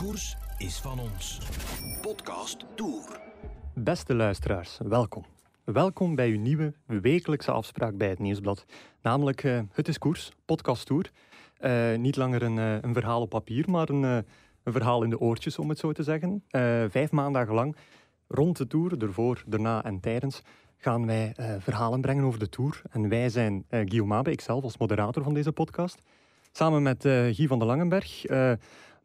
[0.00, 1.40] koers is van ons.
[2.00, 3.20] Podcast Tour.
[3.74, 5.24] Beste luisteraars, welkom.
[5.64, 8.64] Welkom bij uw nieuwe wekelijkse afspraak bij het Nieuwsblad.
[9.02, 11.10] Namelijk uh, Het is Koers, podcast Tour.
[11.60, 14.24] Uh, niet langer een, uh, een, verhaal op papier, maar een, een,
[14.64, 16.44] verhaal in de oortjes, om het zo te zeggen.
[16.90, 17.76] vijf maandagen lang,
[18.28, 20.42] rond de Tour, ervoor, daarna en tijdens,
[20.76, 22.82] gaan wij verhalen brengen over de Tour.
[22.90, 26.02] En wij zijn Guillaume Abe, ikzelf als moderator van deze podcast.
[26.52, 28.24] Samen met Guy van de Langenberg,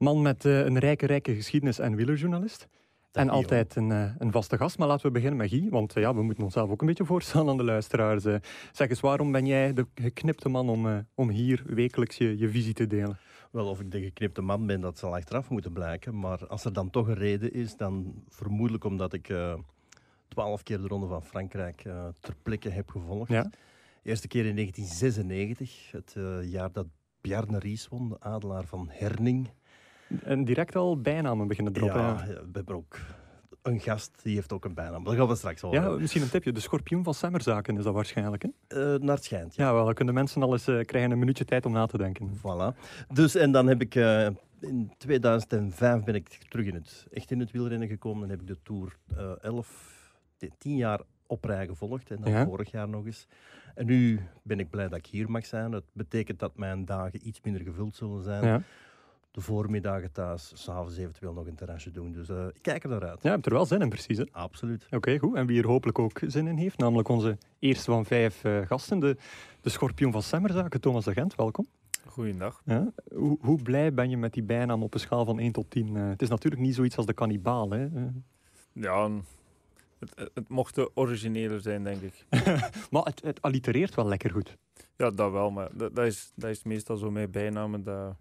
[0.05, 2.67] man met een rijke, rijke geschiedenis en wielerjournalist.
[3.15, 4.77] En altijd een, eh, een, vaste gast.
[4.77, 7.05] Maar laten we beginnen met Guy, want eh, ja, we moeten onszelf ook een beetje
[7.05, 8.25] voorstellen aan de luisteraars.
[8.25, 8.35] Eh.
[8.71, 12.73] Zeg eens, waarom ben jij de geknipte man om, om hier wekelijks je, je visie
[12.73, 13.17] te delen?
[13.51, 16.19] Wel, of ik de geknipte man ben, dat zal achteraf moeten blijken.
[16.19, 19.33] Maar als er dan toch een reden is, dan vermoedelijk omdat ik
[20.27, 21.81] twaalf keer de Ronde van Frankrijk
[22.19, 23.31] ter plekke heb gevolgd.
[23.31, 23.49] Ja.
[24.03, 26.15] Eerste keer in 1996, het
[26.49, 26.87] jaar dat
[27.21, 29.49] Bjarne Ries won, de adelaar van Herning.
[30.23, 32.01] En direct al bijnamen beginnen droppen.
[32.01, 32.33] Ja, ja.
[32.33, 32.97] we hebben ook
[33.61, 35.03] een gast, die heeft ook een bijnaam.
[35.03, 36.51] Dat gaan we straks al Ja, misschien een tipje.
[36.51, 38.49] De schorpioen van Semmerzaken is dat waarschijnlijk, hè?
[38.93, 39.65] Uh, naar het schijnt, ja.
[39.65, 39.73] ja.
[39.73, 42.29] wel, dan kunnen mensen al eens uh, krijgen een minuutje tijd om na te denken.
[42.37, 42.77] Voilà.
[43.13, 43.95] Dus, en dan heb ik...
[43.95, 44.27] Uh,
[44.59, 48.19] in 2005 ben ik terug in het, echt in het wielrennen gekomen.
[48.19, 48.97] Dan heb ik de Tour
[49.41, 50.17] 11,
[50.57, 52.11] 10 jaar op rij gevolgd.
[52.11, 52.45] En dan ja.
[52.45, 53.27] vorig jaar nog eens.
[53.75, 55.71] En nu ben ik blij dat ik hier mag zijn.
[55.71, 58.43] Dat betekent dat mijn dagen iets minder gevuld zullen zijn.
[58.43, 58.61] Ja
[59.35, 62.11] de voormiddagen thuis, s'avonds eventueel nog een terrasje doen.
[62.11, 63.21] Dus uh, ik kijk er naar uit.
[63.21, 64.17] Ja, je hebt er wel zin in, precies.
[64.17, 64.23] Hè?
[64.31, 64.87] Absoluut.
[64.91, 65.35] Oké, goed.
[65.35, 68.99] En wie er hopelijk ook zin in heeft, namelijk onze eerste van vijf uh, gasten,
[68.99, 69.17] de,
[69.61, 71.35] de schorpioen van Semmerzaken, Thomas de Gent.
[71.35, 71.67] Welkom.
[72.05, 72.61] Goeiedag.
[72.65, 75.69] Ja, hoe, hoe, blij ben je met die bijnaam op een schaal van 1 tot
[75.69, 75.95] 10?
[75.95, 77.87] Uh, het is natuurlijk niet zoiets als de kannibaal, hè?
[78.73, 79.09] Ja,
[79.99, 82.25] het, het, mocht de originele zijn, denk ik.
[82.91, 84.57] maar het, het allitereert wel lekker goed.
[84.97, 87.83] Ja, dat wel, maar dat, dat, is, dat is meestal zo met bijnamen.
[87.83, 88.15] Dat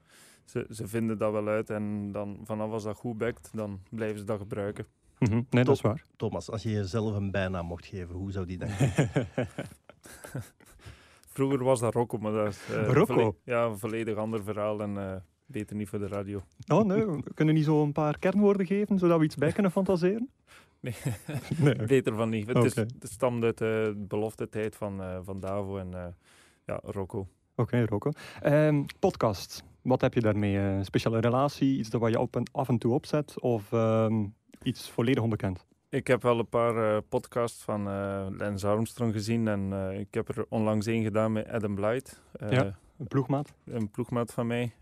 [0.45, 4.19] ze, ze vinden dat wel uit en dan vanaf als dat goed bekt, dan blijven
[4.19, 4.87] ze dat gebruiken.
[5.19, 5.47] Mm -hmm.
[5.51, 6.05] Nee, dat is waar.
[6.17, 8.69] Thomas, als je jezelf een bijnaam mocht geven, hoe zou die dan
[11.29, 13.37] Vroeger was dat Rocco, maar dat is uh, Rocco?
[13.45, 15.15] ja, een volledig ander verhaal en uh,
[15.47, 16.41] beter niet voor de radio.
[16.67, 19.73] Oh nee, we kunnen niet zo een paar kernwoorden geven, zodat we iets bij kunnen
[19.73, 20.31] fantaseren?
[20.85, 20.95] Nee,
[21.59, 21.87] nee.
[21.87, 22.47] beter van niet.
[22.47, 26.17] Het, is, het stamt uit de belofte tijd van, uh, van Davo en
[26.65, 27.19] ja, Rocco.
[27.19, 28.11] Oké, okay, Rocco.
[28.45, 29.65] Um, podcast.
[29.85, 30.57] Wat heb je daarmee?
[30.57, 31.79] Een eh, speciale relatie?
[31.79, 33.41] Iets dat je op en af en toe opzet?
[33.41, 35.67] Of um, iets volledig onbekend?
[35.89, 39.49] Ik heb wel een paar uh, podcasts van uh, Lance Armstrong gezien.
[39.49, 42.23] En uh, ik heb er onlangs één gedaan met Adam Blight.
[42.51, 43.55] ja, een ploegmaat?
[43.65, 44.73] Een ploegmaat van mij.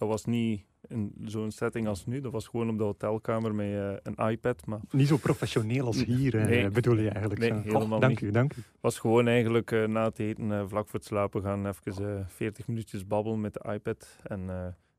[0.00, 2.20] Dat was niet in zo'n setting als nu.
[2.20, 4.66] Dat was gewoon op de hotelkamer met uh, een iPad.
[4.66, 4.80] Maar...
[4.90, 6.70] Niet zo professioneel als hier, nee.
[6.70, 7.40] bedoel je eigenlijk?
[7.40, 8.30] Nee, helemaal oh, dank niet.
[8.30, 8.62] u, dank u.
[8.80, 12.66] was gewoon eigenlijk uh, na het eten, uh, vlak voor het slapen gaan, even 40
[12.66, 14.16] minuutjes babbelen met de iPad.
[14.22, 14.40] En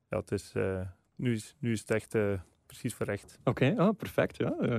[0.08, 0.52] ja, het is,
[1.16, 2.16] nu, is, nu is het echt
[2.78, 3.38] precies voor echt.
[3.44, 4.36] Oké, okay, oh, perfect.
[4.36, 4.54] Ja.
[4.60, 4.78] Uh,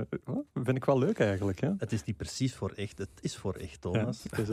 [0.54, 1.60] vind ik wel leuk eigenlijk.
[1.60, 1.74] Ja.
[1.78, 4.22] Het is niet precies voor echt, het is voor echt, Thomas.
[4.30, 4.48] Ja, is,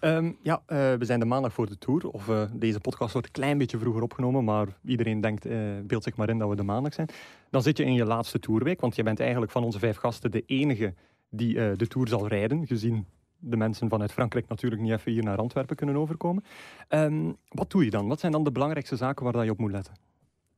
[0.00, 2.08] um, ja uh, we zijn de maandag voor de Tour.
[2.08, 5.46] Of uh, deze podcast wordt een klein beetje vroeger opgenomen, maar iedereen denkt,
[5.86, 7.08] beeld zich maar in dat we de maandag zijn.
[7.50, 10.30] Dan zit je in je laatste Tourweek, want je bent eigenlijk van onze vijf gasten
[10.30, 10.94] de enige
[11.30, 13.06] die de Tour zal rijden, gezien
[13.38, 16.44] de mensen vanuit Frankrijk natuurlijk niet even hier naar Antwerpen kunnen overkomen.
[16.88, 18.08] Um, wat doe je dan?
[18.08, 20.07] Wat zijn dan de belangrijkste zaken waar je op moet letten?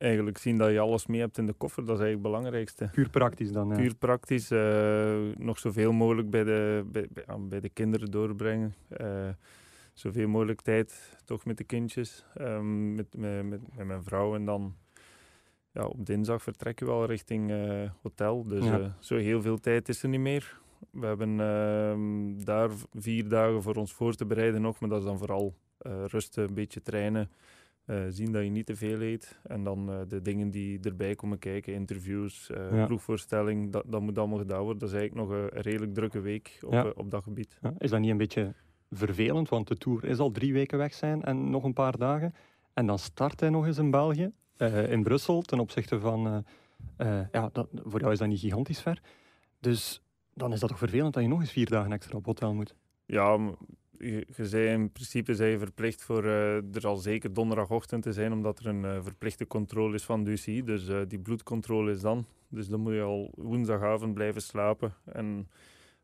[0.01, 2.89] Eigenlijk zien dat je alles mee hebt in de koffer, dat is eigenlijk het belangrijkste.
[2.91, 3.69] Puur praktisch dan?
[3.69, 3.75] Ja.
[3.75, 4.51] Puur praktisch.
[4.51, 7.07] Uh, nog zoveel mogelijk bij de, bij,
[7.39, 8.73] bij, de kinderen doorbrengen.
[9.01, 9.29] Uh,
[9.93, 14.35] zoveel mogelijk tijd toch met de kindjes, um, met, met, met, met, mijn vrouw.
[14.35, 14.75] En dan
[15.71, 18.43] ja, op dinsdag vertrekken we al richting uh, hotel.
[18.43, 18.95] Dus ja.
[18.99, 20.59] zo heel veel tijd is er niet meer.
[20.91, 25.05] We hebben ehm, daar vier dagen voor ons voor te bereiden nog, maar dat is
[25.05, 25.53] dan vooral
[26.07, 27.29] rusten, een beetje trainen.
[27.91, 29.39] Uh, zien dat je niet te veel eet.
[29.43, 32.85] En dan uh, de dingen die erbij komen kijken, interviews, uh, ja.
[32.85, 34.79] ploegvoorstelling, dat, dat moet allemaal gedaan worden.
[34.79, 36.89] Dat is eigenlijk nog een, redelijk drukke week op, ja.
[36.95, 37.57] op dat gebied.
[37.61, 37.73] Ja.
[37.77, 38.53] Is dat niet een beetje
[38.89, 39.49] vervelend?
[39.49, 42.33] Want de Tour is al drie weken weg zijn en nog een paar dagen.
[42.73, 44.31] En dan start hij nog eens in België,
[44.87, 46.45] in Brussel, ten opzichte van...
[47.31, 49.01] ja, dat, voor jou is dat niet gigantisch ver.
[49.59, 50.03] Dus
[50.33, 52.75] dan is dat toch vervelend dat je nog eens vier dagen extra op hotel moet?
[53.05, 53.55] Ja,
[54.01, 58.31] je, zei in principe zijn je verplicht voor uh, er al zeker donderdagochtend te zijn,
[58.31, 60.61] omdat er een uh, verplichte controle is van de.
[60.63, 62.25] Dus uh, die bloedcontrole is dan.
[62.47, 64.93] Dus dan moet je al woensdagavond blijven slapen.
[65.05, 65.49] En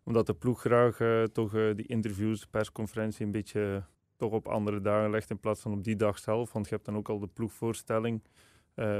[0.03, 0.97] omdat de ploeg graag
[1.31, 3.83] toch die interviews, persconferentie een beetje
[4.17, 6.53] toch op andere dagen legt in plaats van op die dag zelf.
[6.53, 8.21] Want je hebt dan ook al de ploegvoorstelling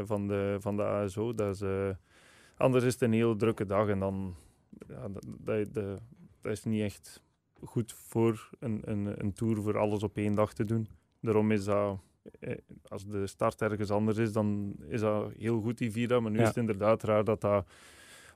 [0.04, 1.34] van, de, van de ASO.
[1.34, 1.68] Dat is,
[2.58, 4.36] anders is het een heel drukke dag en dan
[4.88, 5.74] ja, dat,
[6.42, 7.22] dat is niet echt
[7.64, 10.88] goed voor een, een, een tour voor alles op één dag te doen.
[11.22, 12.00] Daarom is dat
[12.88, 16.20] als de start ergens anders is, dan is dat heel goed, die Vira.
[16.20, 17.66] Maar nu is het inderdaad raar dat dat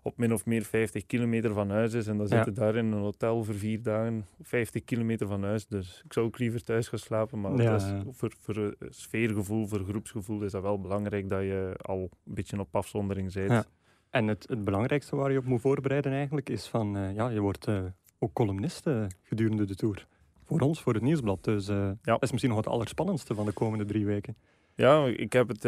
[0.01, 2.07] op min of meer 50 kilometer van huis is.
[2.07, 5.67] En dan zitten daar in een hotel voor vier dagen, 50 kilometer van huis.
[5.67, 7.41] Dus ik zou ook liever thuis gaan slapen.
[7.41, 12.33] Maar is, voor, voor sfeergevoel, voor groepsgevoel is dat wel belangrijk dat je al een
[12.33, 13.69] beetje op afzondering bent.
[14.09, 17.39] En het, het belangrijkste waar je op moet voorbereiden eigenlijk is van, uh, ja, je
[17.39, 17.83] wordt uh,
[18.23, 20.07] ook columnist uh, gedurende de Tour.
[20.45, 21.43] Voor ons, voor het Nieuwsblad.
[21.43, 21.95] Dus ja.
[22.03, 24.35] dat is misschien nog het allerspannendste van de komende drie weken.
[24.75, 25.61] Ja, ik heb het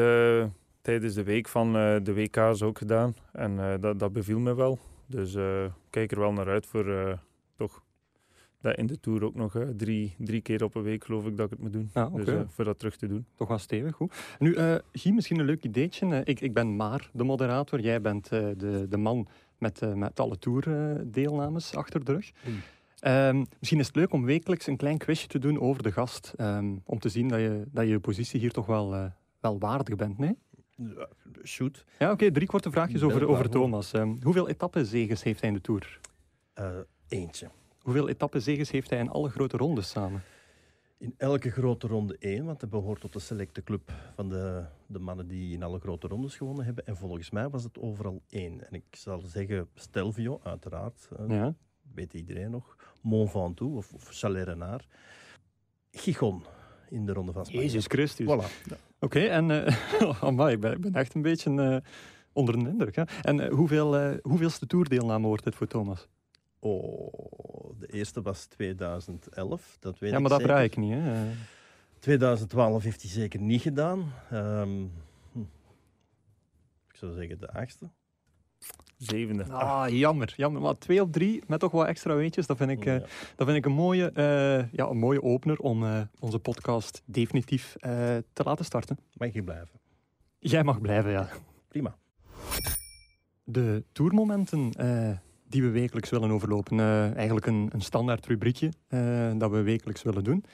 [0.81, 3.15] tijdens de week van de WK's ook gedaan.
[3.31, 4.79] En dat, dat beviel me wel.
[5.05, 7.19] Dus ik kijk er wel naar uit voor
[7.55, 7.83] toch
[8.63, 11.45] dat in de Tour ook nog drie, drie keer op een week geloof ik dat
[11.45, 11.89] ik het moet doen.
[11.93, 13.25] Ah, Dus uh, voor dat terug te doen.
[13.35, 14.13] Toch wel stevig, goed.
[14.39, 16.21] Nu, uh, Guy, misschien een leuk ideetje.
[16.23, 17.79] ik, ik ben maar de moderator.
[17.79, 19.27] Jij bent de, de man
[19.57, 22.31] met, met alle Tour-deelnames achter de rug.
[23.05, 26.33] Um, misschien is het leuk om wekelijks een klein quizje te doen over de gast.
[26.37, 30.17] Um, om te zien dat je, dat je positie hier toch wel, wel waardig bent,
[30.17, 30.37] nee?
[30.75, 31.07] Ja,
[31.43, 31.85] shoot.
[31.99, 32.13] Ja, oké.
[32.13, 33.93] Okay, drie korte vraagjes over, over Thomas.
[33.93, 35.99] Um, hoeveel etappenzegers heeft hij in de Tour?
[37.07, 37.49] eentje.
[37.83, 40.23] Hoeveel etappenzegers heeft hij in alle grote rondes samen?
[40.97, 44.99] In elke grote ronde één, want hij behoort tot de selecte club van de, de
[44.99, 46.85] mannen die in alle grote rondes gewonnen hebben.
[46.85, 48.67] En volgens mij was het overal één.
[48.67, 51.09] En ik zal zeggen Stelvio, uiteraard.
[51.27, 51.55] Ja.
[51.93, 52.75] Weet iedereen nog.
[53.01, 54.87] Mont Ventoux of, of Chalet Renard.
[55.91, 56.43] Gigon
[56.89, 57.63] in de Ronde van Spanje.
[57.63, 58.25] Jezus Christus.
[58.25, 58.65] Voilà.
[58.65, 58.75] Ja.
[58.99, 59.49] Oké, en
[60.39, 61.77] uh, ik, ben, ik ben echt een beetje uh,
[62.33, 62.95] onder de indruk.
[62.95, 63.03] Hè?
[63.21, 66.07] En uh, hoeveel, hoeveelste toerdeelname wordt dit voor Thomas?
[66.63, 70.93] Oh, de eerste was 2011, dat weet ja, maar dat vraag ik niet.
[70.93, 71.31] Hè?
[71.99, 74.13] 2012 heeft hij zeker niet gedaan.
[74.33, 74.91] Um,
[75.31, 75.39] hm.
[76.89, 77.89] Ik zou zeggen de achtste.
[78.97, 79.43] Zevende.
[79.43, 80.61] Ah, jammer, jammer.
[80.61, 82.99] Maar twee op drie met toch wat extra weetjes, dat vind ik, uh,
[83.35, 87.75] dat vind ik een, mooie, uh, ja, een mooie opener om uh, onze podcast definitief
[88.33, 88.97] te laten starten.
[89.13, 89.79] Mag je blijven?
[90.39, 91.29] Jij mag blijven, ja.
[91.67, 91.95] Prima.
[93.43, 94.73] De tourmomenten
[95.53, 96.77] die we wekelijks willen overlopen.
[96.77, 100.45] Uh, eigenlijk een, een standaard rubriekje uh, dat we wekelijks willen doen.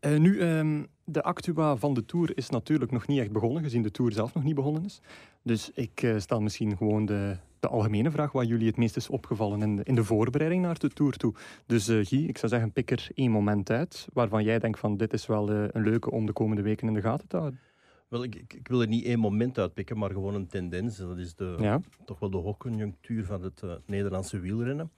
[0.00, 3.82] Uh, nu, um, de actua van de Tour is natuurlijk nog niet echt begonnen, gezien
[3.82, 5.00] de Tour zelf nog niet begonnen is.
[5.42, 9.62] Dus ik stel misschien gewoon de, de algemene vraag wat jullie het meest is opgevallen
[9.62, 11.34] in de, in de voorbereiding naar de Tour toe.
[11.66, 15.12] Dus Guy, ik zou zeggen, pik er één moment uit waarvan jij denkt van dit
[15.12, 17.60] is wel een leuke om de komende weken in de gaten te houden.
[18.08, 20.96] Wel, ik, ik, wil er niet één moment uitpikken, maar gewoon een tendens.
[20.96, 24.90] Dat is de, toch wel de hoogconjunctuur van het uh, Nederlandse wielrennen.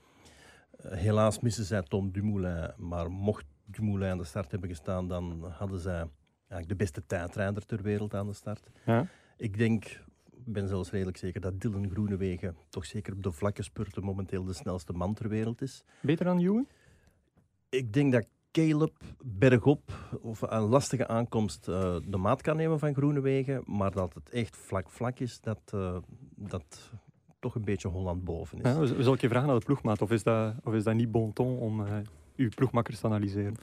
[0.85, 5.45] Uh, helaas missen zij Tom Dumoulin, maar mocht Dumoulin aan de start hebben gestaan, dan
[5.51, 8.69] hadden zij eigenlijk de beste tijdrijder ter wereld aan de start.
[8.85, 9.07] Ja.
[9.37, 9.85] Ik denk,
[10.31, 14.43] ik ben zelfs redelijk zeker dat Dylan Groenewegen toch zeker op de vlakke spurten momenteel
[14.43, 15.83] de snelste man ter wereld is.
[16.01, 16.67] Beter dan Ewan?
[17.69, 18.93] Ik denk dat Caleb
[19.23, 19.81] bergop
[20.21, 24.57] of een lastige aankomst uh, de maat kan nemen van Groenewegen, maar dat het echt
[24.57, 25.97] vlak-vlak is, dat, uh,
[26.35, 26.91] dat
[27.39, 28.89] toch een beetje Holland boven is.
[28.89, 31.11] Ja, zal ik je vragen naar de ploegmaat, of is dat, of is dat niet
[31.11, 31.87] bon ton om uh,
[32.35, 33.55] uw ploegmakkers te analyseren?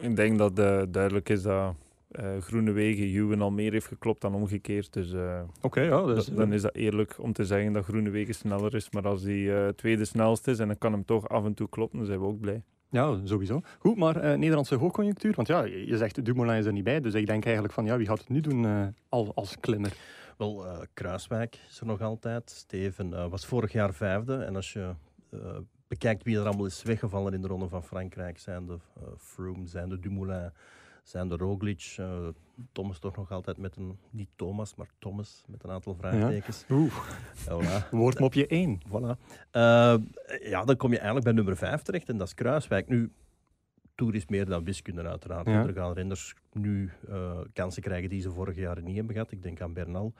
[0.00, 0.56] Ik denk dat
[0.92, 1.74] duidelijk is dat
[2.10, 4.92] uh, Groenewegen Juwen al meer heeft geklopt dan omgekeerd.
[4.92, 5.14] Dus,
[5.60, 8.90] okay, ja, dus, dan is dat eerlijk om te zeggen dat Groenewegen sneller is.
[8.90, 11.98] Maar als hij tweede snelste is en dan kan hem toch af en toe kloppen,
[11.98, 12.62] dan zijn we ook blij.
[12.92, 13.60] Ja, sowieso.
[13.78, 17.14] Goed, maar uh, Nederlandse hoogconjunctuur, want ja, je zegt Dumoulin is er niet bij, dus
[17.14, 19.92] ik denk eigenlijk van ja, wie gaat het nu doen uh, al, als klimmer?
[20.36, 22.50] Wel, uh, Kruiswijk is er nog altijd.
[22.50, 24.94] Steven was vorig jaar vijfde en als je
[25.88, 28.78] bekijkt wie er allemaal is weggevallen in de Ronde van Frankrijk, zijn de
[29.18, 30.52] Froome, zijn de Dumoulin,
[31.02, 31.96] zijn de Roglic.
[32.00, 32.28] Uh,
[32.72, 36.64] Thomas toch nog altijd met een, niet Thomas, maar Thomas met een aantal vraagtekens.
[36.68, 36.74] Ja.
[36.74, 36.92] Oeh,
[37.34, 37.88] voilà.
[37.90, 38.80] woordmopje 1.
[38.88, 38.90] Voilà.
[39.52, 39.94] Uh,
[40.40, 42.88] ja, dan kom je eigenlijk bij nummer 5 terecht en dat is Kruiswijk.
[42.88, 43.12] Nu,
[43.94, 45.46] Tour is meer dan wiskunde uiteraard.
[45.46, 45.66] Ja.
[45.66, 49.32] Er gaan renners nu uh, kansen krijgen die ze vorig jaar niet hebben gehad.
[49.32, 50.12] Ik denk aan Bernal.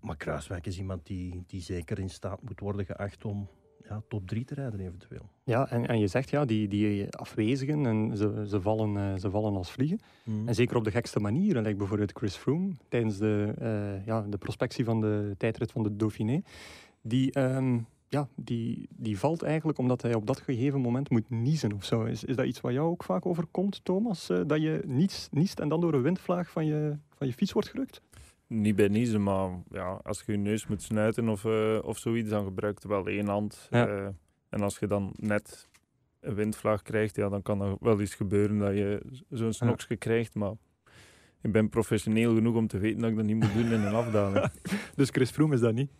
[0.00, 3.48] maar Kruiswijk is iemand die, die zeker in staat moet worden geacht om
[3.90, 5.28] ja, top 3 te rijden eventueel.
[5.44, 9.30] Ja, en, en je zegt ja, die, die afwezigen, en ze, ze, vallen, uh, ze
[9.30, 10.00] vallen als vliegen.
[10.24, 10.48] Mm.
[10.48, 14.38] En zeker op de gekste manieren, like bijvoorbeeld Chris Froome tijdens de, uh, ja, de
[14.38, 16.42] prospectie van de tijdrit van de Dauphiné.
[17.02, 21.72] Die, um, ja, die, die valt eigenlijk omdat hij op dat gegeven moment moet niezen
[21.72, 22.04] of zo.
[22.04, 24.30] Is, is dat iets wat jou ook vaak overkomt, Thomas?
[24.30, 27.52] Uh, dat je niets, niest en dan door een windvlaag van je, van je fiets
[27.52, 28.02] wordt gerukt?
[28.50, 32.28] Niet bij niezen, maar ja, als je je neus moet snuiten of, uh, of zoiets,
[32.28, 33.68] dan gebruikt je wel één hand.
[33.70, 34.06] Uh,
[34.48, 35.68] en als je dan net
[36.20, 39.96] een windvlaag krijgt, ja, dan kan er wel iets gebeuren dat je zo'n snokje ja.
[39.96, 40.34] krijgt.
[40.34, 40.52] Maar
[41.40, 43.94] ik ben professioneel genoeg om te weten dat ik dat niet moet doen in een
[44.04, 44.50] afdaling.
[44.94, 45.90] dus Chris Froome is dat niet?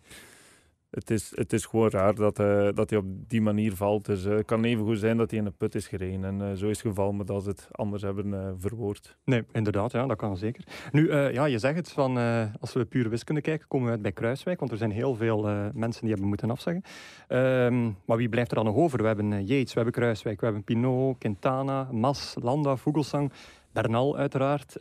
[0.91, 4.05] Het is, het is gewoon raar dat, uh, dat hij op die manier valt.
[4.05, 6.23] Dus uh, het kan even goed zijn dat hij in een put is gereden.
[6.23, 9.17] En uh, zo is het geval, dat ze het anders hebben verwoord.
[9.25, 10.63] Nee, inderdaad, ja, dat kan zeker.
[10.91, 12.17] Nu, ja, je zegt het, van,
[12.59, 14.59] als we puur wiskunde kijken, komen we uit bij Kruiswijk.
[14.59, 15.41] Want er zijn heel veel
[15.73, 16.83] mensen die hebben moeten afzeggen.
[17.27, 19.01] Um, maar wie blijft er dan nog over?
[19.01, 23.31] We hebben Yates, we hebben Kruiswijk, we hebben Pinot, Quintana, Mas, Landa, Vogelsang,
[23.71, 24.77] Bernal uiteraard,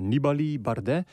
[0.00, 1.06] Nibali, Bardet.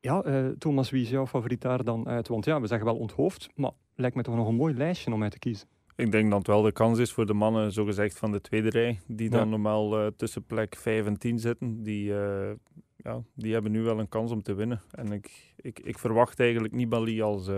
[0.00, 2.28] Ja, uh, Thomas, wie is jouw favoriet daar dan uit?
[2.28, 5.22] Want ja, we zeggen wel onthoofd, maar lijkt me toch nog een mooi lijstje om
[5.22, 5.68] uit te kiezen.
[5.96, 8.70] Ik denk dat het wel de kans is voor de mannen, zogezegd van de tweede
[8.70, 11.82] rij, die dan normaal uh, tussen plek 5 en 10 zitten.
[11.82, 12.50] Die, uh,
[12.96, 14.82] ja, die hebben nu wel een kans om te winnen.
[14.90, 17.50] En ik, ik, ik verwacht eigenlijk Nibali als,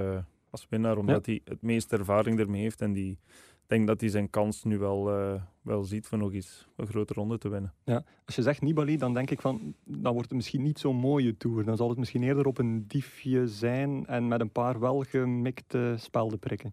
[0.51, 3.19] als winnaar, omdat hij het meeste ervaring ermee heeft en die
[3.71, 7.15] denk dat hij zijn kans nu wel, uh, wel ziet voor nog eens een grote
[7.15, 7.75] ronde te winnen.
[7.85, 10.97] Ja, als je zegt Nibali, dan denk ik van, dan wordt het misschien niet zo'n
[10.97, 11.65] mooie tour.
[11.65, 16.39] Dan zal het misschien eerder op een diefje zijn en met een paar welgemikte spelden
[16.39, 16.73] prikken.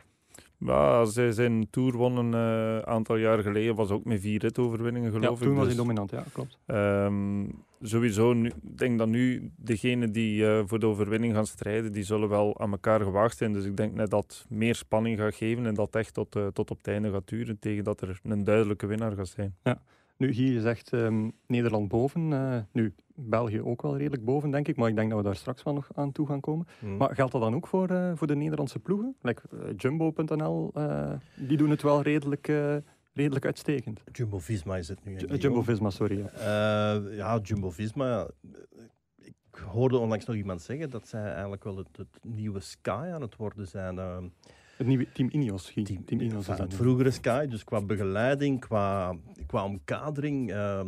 [0.59, 5.11] Ja, zij zijn Tour won een uh, aantal jaar geleden, was ook met vier ritoverwinningen
[5.11, 5.41] geloof ja, ik.
[5.41, 6.57] toen was hij dus, dominant, ja, klopt.
[6.67, 12.03] Um, sowieso, ik denk dat nu degenen die uh, voor de overwinning gaan strijden, die
[12.03, 13.53] zullen wel aan elkaar gewaagd zijn.
[13.53, 16.71] Dus ik denk net dat meer spanning gaat geven en dat echt tot, uh, tot
[16.71, 19.55] op het einde gaat duren, tegen dat er een duidelijke winnaar gaat zijn.
[19.63, 19.81] Ja.
[20.17, 22.31] Nu, hier je zegt um, Nederland boven.
[22.31, 24.75] Uh, nu, België ook wel redelijk boven, denk ik.
[24.75, 26.67] Maar ik denk dat we daar straks wel nog aan toe gaan komen.
[26.79, 26.97] Mm.
[26.97, 29.15] Maar geldt dat dan ook voor, uh, voor de Nederlandse ploegen?
[29.21, 30.73] Like, uh, Jumbo.nl,
[31.35, 32.51] die doen het wel redelijk,
[33.13, 34.03] redelijk uitstekend.
[34.11, 35.15] Jumbo-Visma is het nu.
[35.15, 36.25] Jumbo-Visma, sorry.
[36.39, 38.27] Ja, ja Jumbo-Visma...
[39.17, 43.21] Ik hoorde onlangs nog iemand zeggen dat zij eigenlijk wel het, het nieuwe Sky aan
[43.21, 43.99] het worden zijn.
[44.77, 45.71] Het nieuwe Team Ineos.
[45.73, 49.15] Team, team Ineos het vroegere Sky, dus qua begeleiding, qua,
[49.45, 50.81] qua omkadering, uh,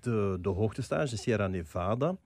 [0.00, 2.16] de, de hoogtestage, Sierra Nevada.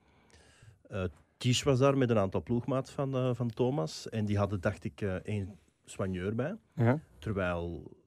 [0.91, 1.03] Uh,
[1.37, 4.09] Kies was daar met een aantal ploegmaats van, uh, van Thomas.
[4.09, 6.55] En die hadden, dacht ik, uh, één soigneur bij.
[6.75, 6.99] Ja.
[7.19, 7.97] Terwijl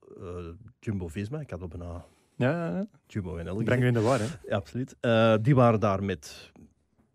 [0.80, 2.04] Jumbo-Visma, ik had op een A...
[2.36, 4.26] Ja, ja, Jumbo en Breng je in de war, hè?
[4.46, 4.96] Ja, absoluut.
[5.44, 6.52] die waren daar met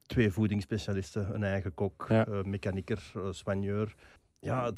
[0.05, 2.27] twee voedingsspecialisten, een eigen kok, ja.
[2.43, 3.95] mechanieker, soigneur
[4.39, 4.71] ja,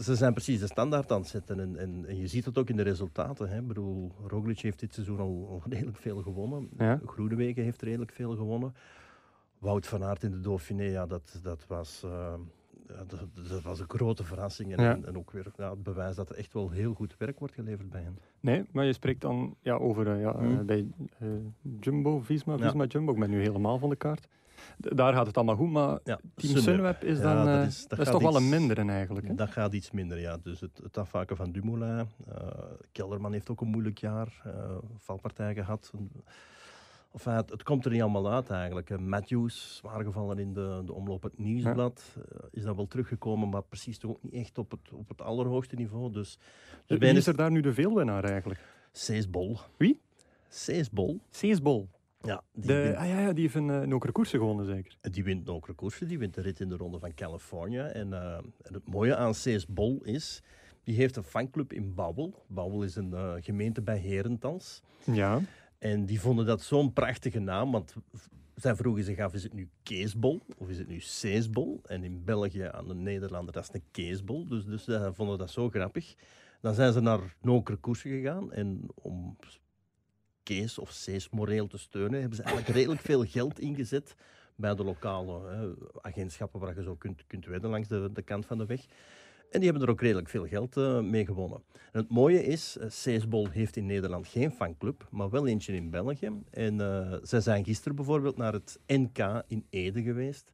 [0.00, 1.60] ze zijn precies de standaard aan het zetten.
[1.60, 3.48] En, en, en, je ziet het ook in de resultaten.
[3.48, 3.58] Hè.
[3.58, 6.68] Ik bedoel, Roglic heeft dit seizoen al, al redelijk veel gewonnen.
[6.78, 7.00] Ja.
[7.06, 8.74] Groenewegen heeft redelijk veel gewonnen.
[9.58, 12.34] Wout van Aert in de Dauphiné, ja, dat, dat, was, uh,
[12.86, 14.76] dat, dat, was een grote verrassing.
[14.76, 17.54] En, en ook weer ja, het bewijs dat er echt wel heel goed werk wordt
[17.54, 18.18] geleverd bij hen.
[18.40, 20.66] Nee, maar je spreekt dan ja, over uh, ja, hmm.
[20.66, 20.86] bij
[21.80, 23.12] Jumbo, Visma, Visma Jumbo.
[23.12, 24.28] Ik ben nu helemaal van de kaart
[24.76, 28.08] daar gaat het allemaal goed, maar ja, Team Sunweb, is dan dat is, dat is
[28.08, 29.26] toch wel een mindere eigenlijk.
[29.26, 29.34] Hè?
[29.34, 30.36] Dat gaat iets minder, ja.
[30.42, 32.08] Dus het, het afvaken van Dumoulin.
[32.28, 32.36] Uh,
[32.92, 34.42] Kelderman heeft ook een moeilijk jaar.
[34.46, 34.52] Uh,
[34.96, 35.92] valpartij gehad.
[37.12, 39.00] Enfin, het, het, komt er niet allemaal uit eigenlijk.
[39.00, 42.02] Matthews, zwaar gevallen in de, de omloop het nieuwsblad.
[42.14, 42.48] Ja.
[42.50, 45.76] Is dat wel teruggekomen, maar precies toch ook niet echt op het, op het allerhoogste
[45.76, 46.12] niveau.
[46.12, 46.38] Dus,
[46.86, 48.60] dus Wie is er daar nu de veelwinnaar eigenlijk?
[48.92, 49.58] Seesbol.
[49.76, 50.00] Wie?
[50.48, 51.20] Seesbol.
[51.30, 51.88] Seesbol.
[52.22, 54.96] Ja, die, de, ah, ja, ja, die heeft een uh, Nokere Koersen gewonnen, zeker?
[55.00, 57.78] Die wint Nokere Koersen, die wint de rit in de Ronde van Californië.
[57.78, 60.42] En, uh, en het mooie aan Cees Bol is,
[60.82, 62.44] die heeft een fanclub in Bouwel.
[62.48, 64.82] Bouwel is een uh, gemeente bij Herentals.
[65.04, 65.40] Ja.
[65.78, 67.94] En die vonden dat zo'n prachtige naam, want
[68.54, 71.80] zij vroegen zich af, is het nu Keesbol of is het nu Ceesbol?
[71.84, 74.46] En in België aan de Nederlander, dat is een Keesbol.
[74.46, 76.14] Dus, dus zij vonden dat zo grappig.
[76.60, 79.36] Dan zijn ze naar Nokere Koersen gegaan en om
[80.78, 84.14] Of Cees moreel te steunen, hebben ze eigenlijk redelijk veel geld ingezet
[84.54, 85.68] bij de lokale hè,
[86.00, 88.80] agentschappen waar je zo kunt, kunt wedden langs de, de kant van de weg.
[89.50, 91.62] En die hebben er ook redelijk veel geld uh, mee gewonnen.
[91.72, 95.90] En het mooie is, uh, Seesbol heeft in Nederland geen fanclub, maar wel eentje in
[95.90, 96.30] België.
[96.50, 100.52] En uh, zij zijn gisteren bijvoorbeeld naar het NK in Ede geweest,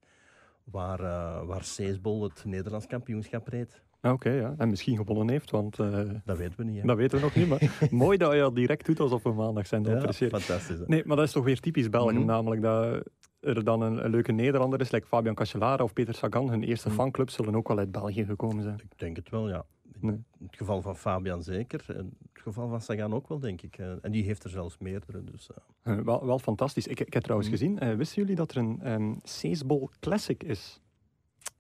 [0.64, 1.00] waar,
[1.46, 3.82] waar Seesbol het Nederlands kampioenschap reed.
[4.12, 4.54] Oké, ja.
[4.58, 5.78] En misschien gewonnen heeft, want...
[5.78, 6.86] Uh, dat weten we niet, hè?
[6.86, 9.66] Dat weten we nog niet, maar mooi dat je dat direct doet alsof we maandag
[9.66, 9.82] zijn.
[9.82, 10.78] Dat ja, fantastisch.
[10.78, 10.84] Hè?
[10.86, 13.02] Nee, maar dat is toch weer typisch België, mm namelijk dat
[13.40, 16.50] er dan een, een, leuke Nederlander is, like Fabian Cancellara of Peter Sagan.
[16.50, 18.78] Hun eerste mm fanclubs zullen ook wel uit België gekomen zijn.
[18.78, 19.64] Ik denk het wel, ja.
[20.00, 21.84] In het geval van Fabian zeker.
[21.88, 23.78] In het geval van Sagan ook wel, denk ik.
[24.02, 25.24] En die heeft er zelfs meerdere.
[25.24, 25.48] Dus,
[25.84, 25.98] uh.
[25.98, 26.86] wel, wel fantastisch.
[26.86, 30.42] Ik, ik heb trouwens mm gezien, uh, wisten jullie dat er een um, Seesbol Classic
[30.42, 30.80] is?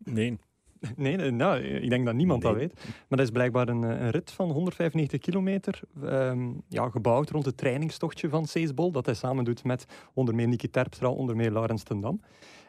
[0.04, 0.38] Nee.
[0.96, 2.74] Nee, nou, ik denk dat niemand dat weet.
[2.74, 7.56] Maar dat is blijkbaar een, een rit van 195 kilometer, um, ja, gebouwd rond het
[7.56, 11.82] trainingstochtje van Seesbol, dat hij samen doet met onder meer Niki Terpstra, onder meer Laurens
[11.82, 12.20] ten Dam.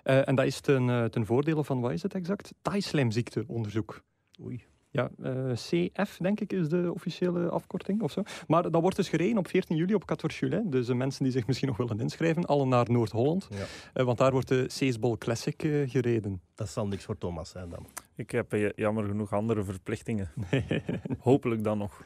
[0.03, 2.53] Uh, en dat is ten, uh, ten voordele van, wat is het exact?
[2.61, 4.03] Thai-slijmziekteonderzoek.
[4.43, 4.65] Oei.
[4.89, 8.23] Ja, uh, CF, denk ik, is de officiële afkorting of zo.
[8.47, 10.61] Maar dat wordt dus gereden op 14 juli op 14 juli.
[10.69, 13.47] Dus de mensen die zich misschien nog willen inschrijven, alle naar Noord-Holland.
[13.51, 13.57] Ja.
[13.93, 16.41] Uh, want daar wordt de Seesbol Classic uh, gereden.
[16.55, 17.85] Dat zal niks voor Thomas zijn dan.
[18.15, 20.31] Ik heb jammer genoeg andere verplichtingen.
[21.19, 22.01] Hopelijk dan nog.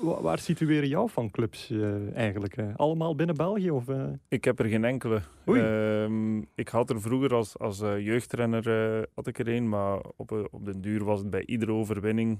[0.00, 2.56] Waar situeren jouw fanclubs uh, eigenlijk?
[2.56, 3.70] Uh, allemaal binnen België?
[3.70, 4.04] Of, uh...
[4.28, 5.20] Ik heb er geen enkele.
[5.44, 10.64] Ehm, ik had er vroeger als, als jeugdrenner had ik er een, maar op, op
[10.64, 12.38] den duur was het bij iedere overwinning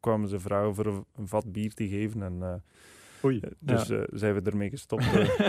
[0.00, 2.22] kwamen ze vragen voor een, een, vat bier te geven.
[2.22, 2.62] En,
[3.24, 4.06] Oei, dus ja.
[4.12, 5.04] zijn we ermee gestopt.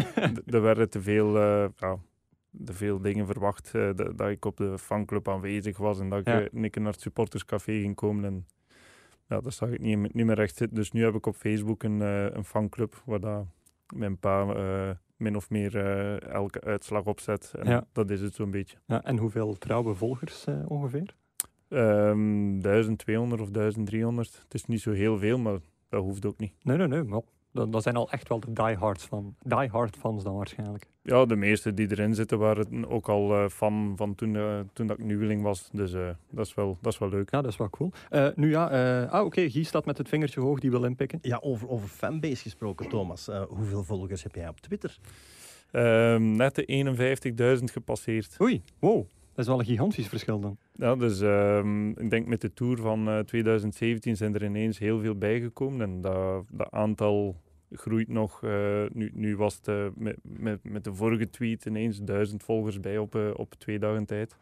[0.45, 1.97] er werden te veel, ja,
[2.65, 6.49] te veel dingen verwacht dat, dat, ik op de fanclub aanwezig was en dat ik
[6.53, 8.25] een keer naar het supporterscafé ging komen.
[8.25, 8.45] En,
[9.27, 10.77] ja, dat zag ik niet, niet meer recht zitten.
[10.77, 13.45] Dus nu heb ik op Facebook een, uh, een fanclub waar dat
[13.95, 17.53] mijn pa uh, min of meer uh, elke uitslag opzet.
[17.59, 17.87] En ja.
[17.91, 18.77] dat is het zo'n beetje.
[18.85, 21.15] Ja, en hoeveel trouwe volgers ongeveer?
[21.69, 24.39] Um, 1200 of 1300.
[24.43, 26.53] Het is niet zo heel veel, maar dat hoeft ook niet.
[26.61, 27.03] Nee, nee, nee.
[27.03, 27.21] Maar
[27.57, 30.87] dat, dat zijn al echt wel de diehards van, diehard fans dan waarschijnlijk.
[31.01, 34.87] Ja, de meeste die erin zitten waren ook al uh, fan van toen, uh, toen
[34.87, 35.69] dat ik nieuweling was.
[35.71, 37.31] Dus uh, dat, is wel, dat is wel leuk.
[37.31, 37.91] Ja, dat is wel cool.
[38.35, 38.65] nu ja,
[39.03, 39.49] ah, oké, okay.
[39.49, 41.19] Guy staat met het vingertje hoog, die wil inpikken.
[41.21, 43.29] Ja, over, over fanbase gesproken, Thomas.
[43.49, 44.97] hoeveel volgers heb jij op Twitter?
[45.71, 46.65] Ehm, net de
[47.57, 48.35] 51.000 gepasseerd.
[48.41, 49.05] Oei, wow.
[49.33, 50.57] Dat is wel een gigantisch verschil dan.
[50.75, 55.15] Ja, dus um, ik denk met de Tour van 2017 zijn er ineens heel veel
[55.15, 55.81] bijgekomen.
[55.81, 57.35] En dat, dat aantal
[57.71, 58.41] groeit nog.
[58.41, 62.79] Uh, nu, nu was het uh, met, met, met de vorige tweet ineens duizend volgers
[62.79, 64.35] bij op, uh, op twee dagen tijd.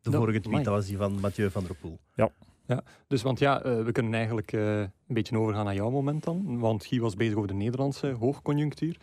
[0.00, 1.98] De vorige tweet, dat was die van Mathieu van der Poel.
[2.14, 2.30] Ja.
[2.66, 6.58] Ja, dus want ja, we kunnen eigenlijk een beetje overgaan naar jouw moment dan.
[6.58, 8.96] Want Guy was bezig over de Nederlandse hoogconjunctuur.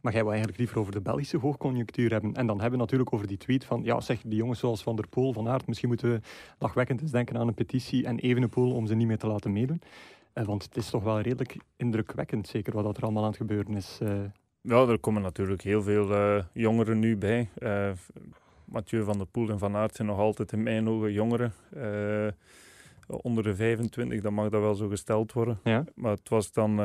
[0.00, 2.34] Maar jij wil eigenlijk liever over de Belgische hoogconjunctuur hebben.
[2.34, 4.96] En dan hebben we natuurlijk over die tweet van, ja zeg, die jongens zoals Van
[4.96, 6.20] der Poel, Van Aert, misschien moeten we
[6.58, 9.80] lachwekkend eens denken aan een petitie en Evenepoel om ze niet meer te laten meedoen.
[10.38, 13.74] Uh, want het is toch wel redelijk indrukwekkend, zeker wat er allemaal aan het gebeuren
[13.74, 13.98] is.
[14.02, 14.10] Uh.
[14.60, 17.48] Ja, er komen natuurlijk heel veel uh, jongeren nu bij.
[18.64, 21.52] Mathieu van der Poel en Van Aert zijn nog altijd in mijn ogen jongeren.
[23.06, 25.60] onder de 25, dan mag dat wel zo gesteld worden.
[25.64, 25.84] Ja?
[25.94, 26.80] Maar het was dan...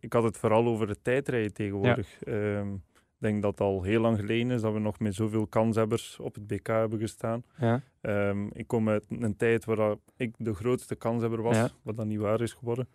[0.00, 2.16] ik had het vooral over het tijdrijden tegenwoordig.
[2.20, 2.32] Ja.
[2.32, 2.68] Ehm,
[3.18, 6.18] ik denk dat het al heel lang geleden is dat we nog met zoveel kanshebbers
[6.18, 7.42] op het BK hebben gestaan.
[7.56, 7.82] Ja.
[8.00, 11.70] Um, ik kom uit een tijd waar ik de grootste kanshebber was, ja.
[11.82, 12.88] wat dan niet waar is geworden.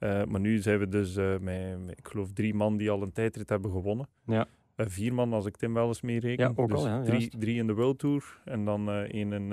[0.00, 3.02] Uh, maar nu zijn we dus uh, met, met, ik geloof, drie man die al
[3.02, 4.08] een tijdrit hebben gewonnen.
[4.26, 4.46] Ja.
[4.76, 6.44] Uh, vier man als ik Tim wel eens meereken.
[6.44, 9.48] Ja, ook dus al, ja, drie, drie, in de World Tour en dan één in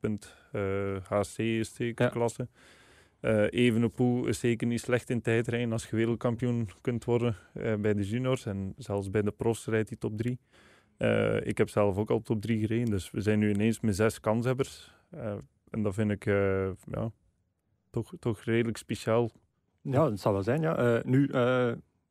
[0.00, 0.36] punt
[1.08, 2.48] HC is de klasse.
[3.20, 7.94] Uh, Evenepoel is zeker niet slecht in tijdrijden als je wereldkampioen kunt worden uh, bij
[7.94, 8.46] de juniors.
[8.46, 10.38] En zelfs bij de profs rijdt hij top 3.
[10.98, 12.90] Uh, ik heb zelf ook al top 3 gereden.
[12.90, 14.94] Dus we zijn nu ineens met zes kanshebbers.
[15.70, 16.24] en dat vind ik
[16.90, 17.10] ja,
[17.90, 19.30] toch, toch redelijk speciaal.
[19.82, 20.60] Ja, dat zal wel zijn.
[20.60, 21.02] Ja.
[21.04, 21.30] nu,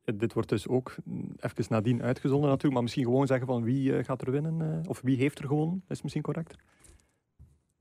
[0.04, 0.96] dit wordt dus ook
[1.39, 2.74] even nadien uitgezonden natuurlijk.
[2.74, 4.84] Maar misschien gewoon zeggen van wie gaat er winnen.
[4.88, 6.56] of wie heeft er gewonnen, is misschien correct.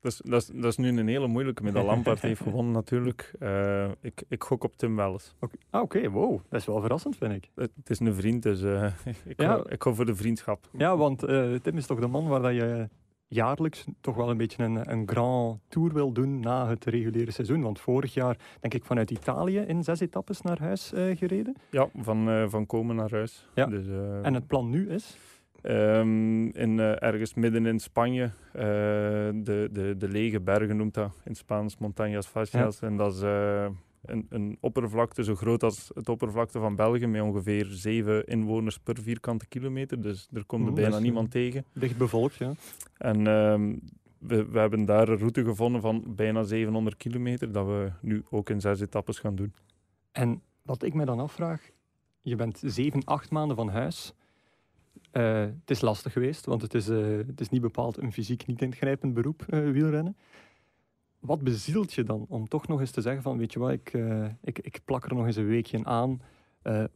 [0.01, 2.73] Dat is, dat, is, dat is nu een hele moeilijke, met dat Lampard heeft gewonnen
[2.73, 3.33] natuurlijk.
[3.39, 5.35] Uh, ik, ik gok op Tim Welles.
[5.39, 5.59] Okay.
[5.69, 6.09] Ah, oké, okay.
[6.09, 6.39] wow.
[6.49, 7.49] Dat is wel verrassend, vind ik.
[7.55, 8.85] Het, het is een vriend, dus uh,
[9.25, 9.63] ik, ja.
[9.67, 10.69] ik voor de vriendschap.
[10.77, 12.89] Ja, want uh, Tim is toch de man waar dat je
[13.27, 17.61] jaarlijks toch wel een beetje een, een grand tour wil doen na het reguliere seizoen.
[17.61, 21.55] Want vorig jaar, denk ik, vanuit Italië in zes etappes naar huis gereden.
[21.69, 23.47] Ja, van, van komen naar huis.
[23.53, 23.65] Ja.
[23.65, 23.85] Dus,
[24.21, 25.17] en het plan nu is?
[25.63, 28.61] Um, in, uh, ergens midden in Spanje, uh,
[29.33, 32.79] de, de, de lege bergen noemt dat in Spaans, Montañas Facias.
[32.79, 32.87] Ja.
[32.87, 33.65] En dat is uh,
[34.05, 38.97] een, een oppervlakte zo groot als het oppervlakte van België, met ongeveer zeven inwoners per
[39.01, 40.01] vierkante kilometer.
[40.01, 41.65] Dus er komt er bijna niemand tegen.
[41.73, 42.51] Dicht bevolkt, ja.
[42.97, 43.79] En um,
[44.17, 48.49] we, we hebben daar een route gevonden van bijna 700 kilometer, dat we nu ook
[48.49, 49.53] in zes etappes gaan doen.
[50.11, 51.69] En wat ik me dan afvraag,
[52.21, 54.13] je bent zeven, acht maanden van huis
[55.13, 58.45] uh, het is lastig geweest, want het is, uh, het is niet bepaald een fysiek
[58.45, 60.17] niet ingrijpend beroep, uh, wielrennen.
[61.19, 63.93] Wat bezielt je dan om toch nog eens te zeggen van, weet je wat, ik,
[64.41, 66.21] ik, ik plak er nog eens een weekje aan,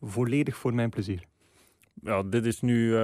[0.01, 1.27] volledig voor mijn plezier?
[2.01, 2.95] Ja, dit is nu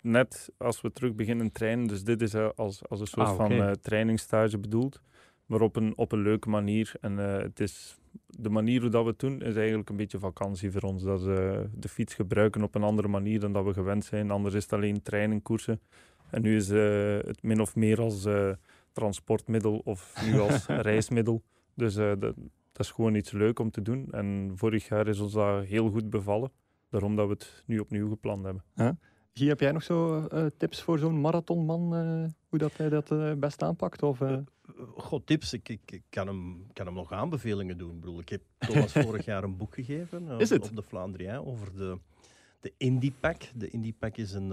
[0.00, 3.58] net als we terug beginnen trainen, dus dit is als, als een soort ah, okay.
[3.58, 5.00] van trainingstage bedoeld,
[5.46, 6.92] maar op een, op een leuke manier.
[7.00, 10.70] En het is de manier hoe dat we het doen is eigenlijk een beetje vakantie
[10.70, 11.02] voor ons.
[11.02, 14.30] Dat we de fiets gebruiken op een andere manier dan dat we gewend zijn.
[14.30, 15.80] Anders is het alleen trainingkoersen.
[16.30, 18.52] En nu is uh, het min of meer als uh,
[18.92, 21.42] transportmiddel of nu als reismiddel.
[21.74, 22.34] Dus uh, dat,
[22.72, 24.08] dat, is gewoon iets leuk om te doen.
[24.10, 26.52] En vorig jaar is ons dat heel goed bevallen.
[26.90, 28.64] Daarom dat we het nu opnieuw gepland hebben.
[29.38, 31.94] Gie, heb jij nog zo tips voor zo'n marathonman?
[32.48, 34.02] hoe dat hij dat best aanpakt?
[34.02, 34.20] Of,
[34.96, 35.52] God, tips.
[35.52, 37.94] Ik, ik, ik, kan, hem, kan hem nog aanbevelingen doen.
[37.94, 41.76] Ik, bedoel, ik heb Thomas vorig jaar een boek gegeven uh, op de Vlaanderen over
[41.76, 41.98] de,
[42.60, 43.42] de Indie Pack.
[43.54, 44.52] De Indie Pack is, een,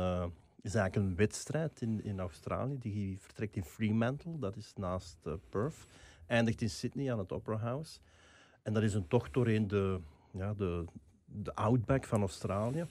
[0.62, 2.78] is eigenlijk een wedstrijd in, in Australië.
[2.80, 5.17] Die vertrekt in Fremantle, dat is naast
[5.50, 5.88] Perth.
[6.28, 8.00] Eindigt in Sydney aan het Opera House.
[8.63, 10.00] En dat is een tocht doorheen de,
[10.32, 10.86] ja, de,
[11.26, 12.86] de outback van Australië.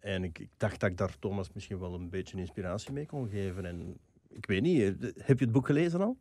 [0.00, 3.28] En ik, ik, dacht dat ik daar Thomas misschien wel een beetje inspiratie mee kon
[3.28, 3.64] geven.
[3.64, 3.96] En
[4.28, 6.16] ik weet niet, heb je het boek gelezen al?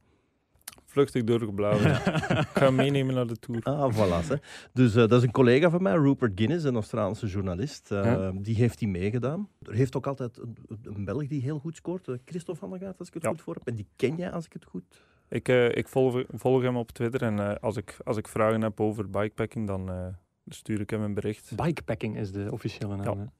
[0.86, 1.92] Vluchtig doorgeblazen.
[2.40, 3.64] ik ga meenemen naar de tour.
[3.64, 4.28] Ah, voilà.
[4.28, 4.36] Hè.
[4.74, 7.92] Dus uh, dat is een collega van mij, Rupert Guinness, een Australische journalist.
[7.92, 8.32] Uh, ja.
[8.32, 9.50] Die heeft die meegedaan.
[9.62, 12.80] Er heeft ook altijd een, een Belg die heel goed scoort, uh, Christophe van der
[12.80, 13.30] Gaat, als ik het ja.
[13.30, 13.68] goed voor heb.
[13.68, 15.04] En die ken jij, als ik het goed...
[15.30, 19.10] Ik, ik volg, volg, hem op Twitter en als, ik, als ik vragen heb over
[19.10, 20.16] bikepacking, dan
[20.48, 21.56] stuur ik hem een bericht.
[21.56, 23.32] Bikepacking is de officiële naam, ja.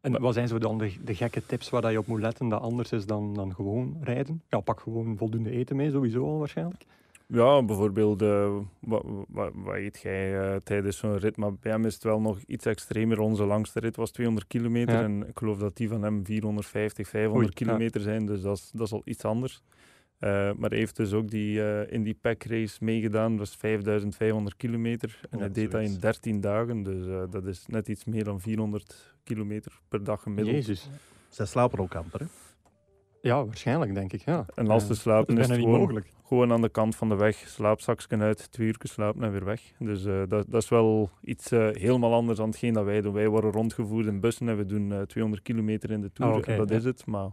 [0.00, 2.60] En wat zijn zo dan de, de, gekke tips waar je op moet letten dat
[2.60, 4.42] anders is dan, dan gewoon rijden?
[4.48, 6.84] Ja, pak gewoon voldoende eten mee, sowieso al waarschijnlijk.
[7.26, 11.36] Ja, bijvoorbeeld, uh, wat, wat, wat, eet jij uh, tijdens zo'n rit?
[11.36, 13.20] Maar bij hem is het wel nog iets extremer.
[13.20, 15.02] Onze langste rit was 200 kilometer ja.
[15.02, 18.06] en ik geloof dat die van hem 450, 500 Oei, kilometer ja.
[18.06, 18.26] zijn.
[18.26, 19.62] Dus dat is, dat is al iets anders.
[20.20, 23.30] Uh, maar hij heeft dus ook die, uh, in die pack race meegedaan.
[23.30, 25.20] Dat was 5500 kilometer.
[25.30, 26.82] En ja, hij deed dat in 13 dagen.
[26.82, 30.56] Dus uh, dat is net iets meer dan 400 kilometer per dag gemiddeld.
[30.56, 30.88] Jezus.
[31.28, 32.26] Zij slapen ook amper, hè?
[33.22, 34.46] Ja, waarschijnlijk denk ik, ja.
[34.54, 36.12] En als ze slapen is, is het niet gewoon, mogelijk.
[36.26, 37.36] gewoon aan de kant van de weg.
[37.36, 39.62] Slaapzakjes uit, twee uur slapen en weer weg.
[39.78, 43.12] Dus dat, dat is wel iets helemaal anders dan hetgeen dat wij doen.
[43.12, 46.32] Wij worden rondgevoerd in bussen en we doen 200 kilometer in de Tour.
[46.32, 46.76] Ah, okay, dat ja.
[46.76, 47.30] is het, maar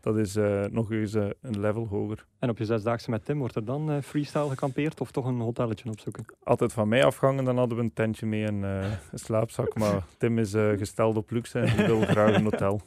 [0.00, 2.26] dat is uh, nog eens uh, een level hoger.
[2.38, 5.40] En op je zesdaagse met Tim, wordt er dan uh, freestyle gekampeerd of toch een
[5.40, 6.24] hotelletje opzoeken?
[6.42, 9.78] Altijd van mij afgangen, dan hadden we een tentje mee en een slaapzak.
[9.78, 12.80] Maar Tim is gesteld op luxe en die wil graag een hotel.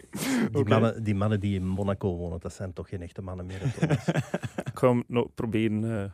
[0.51, 0.79] Die, okay.
[0.79, 3.61] mannen, die mannen die in Monaco wonen, dat zijn toch geen echte mannen meer?
[4.71, 6.13] Ik ga hem nog proberen...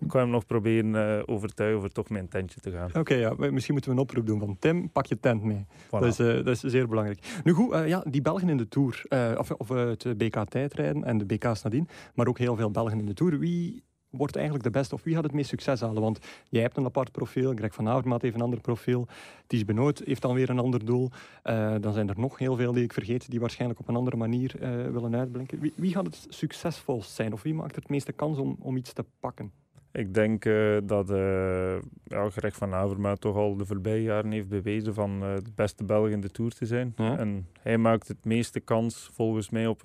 [0.00, 2.88] ik ga hem nog proberen uh, overtuigen voor toch mijn tentje te gaan.
[2.88, 5.66] Oké, okay, ja, misschien moeten we een oproep doen van Tim, pak je tent mee.
[5.86, 5.90] Voilà.
[5.90, 7.40] Dat, is, uh, dat is zeer belangrijk.
[7.44, 9.04] Nu goed, uh, ja, die Belgen in de Tour,
[9.38, 13.06] of, of het BK tijdrijden en de BK's nadien, maar ook heel veel Belgen in
[13.06, 13.38] de Tour.
[13.38, 16.02] Wie wordt eigenlijk de beste of wie gaat het meest succes halen?
[16.02, 16.18] Want
[16.48, 19.06] jij hebt een apart profiel, Greg van Avermaat heeft een ander profiel,
[19.46, 21.10] Ties Benoot heeft alweer een ander doel.
[21.44, 24.16] Uh, dan zijn er nog heel veel die ik vergeet, die waarschijnlijk op een andere
[24.16, 25.60] manier uh, willen uitblinken.
[25.60, 28.92] Wie, wie, gaat het succesvolst zijn of wie maakt het meeste kans om, om iets
[28.92, 29.52] te pakken?
[29.92, 34.48] Ik denk uh, dat uh, ja, Greg van Avermaat toch al de voorbije jaren heeft
[34.48, 36.92] bewezen van uh, de beste Belg in de Tour te zijn.
[36.96, 37.18] Ja.
[37.18, 39.80] En hij maakt het meeste kans volgens mij op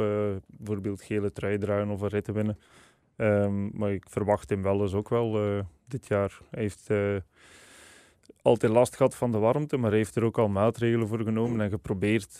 [0.47, 2.57] bijvoorbeeld gele trui dragen of een rit te winnen.
[3.17, 6.39] Um, maar ik verwacht hem wel eens ook wel dit jaar.
[6.51, 6.89] Hij heeft
[8.41, 11.62] altijd last gehad van de warmte, maar hij heeft er ook al maatregelen voor genomen
[11.62, 12.38] en geprobeerd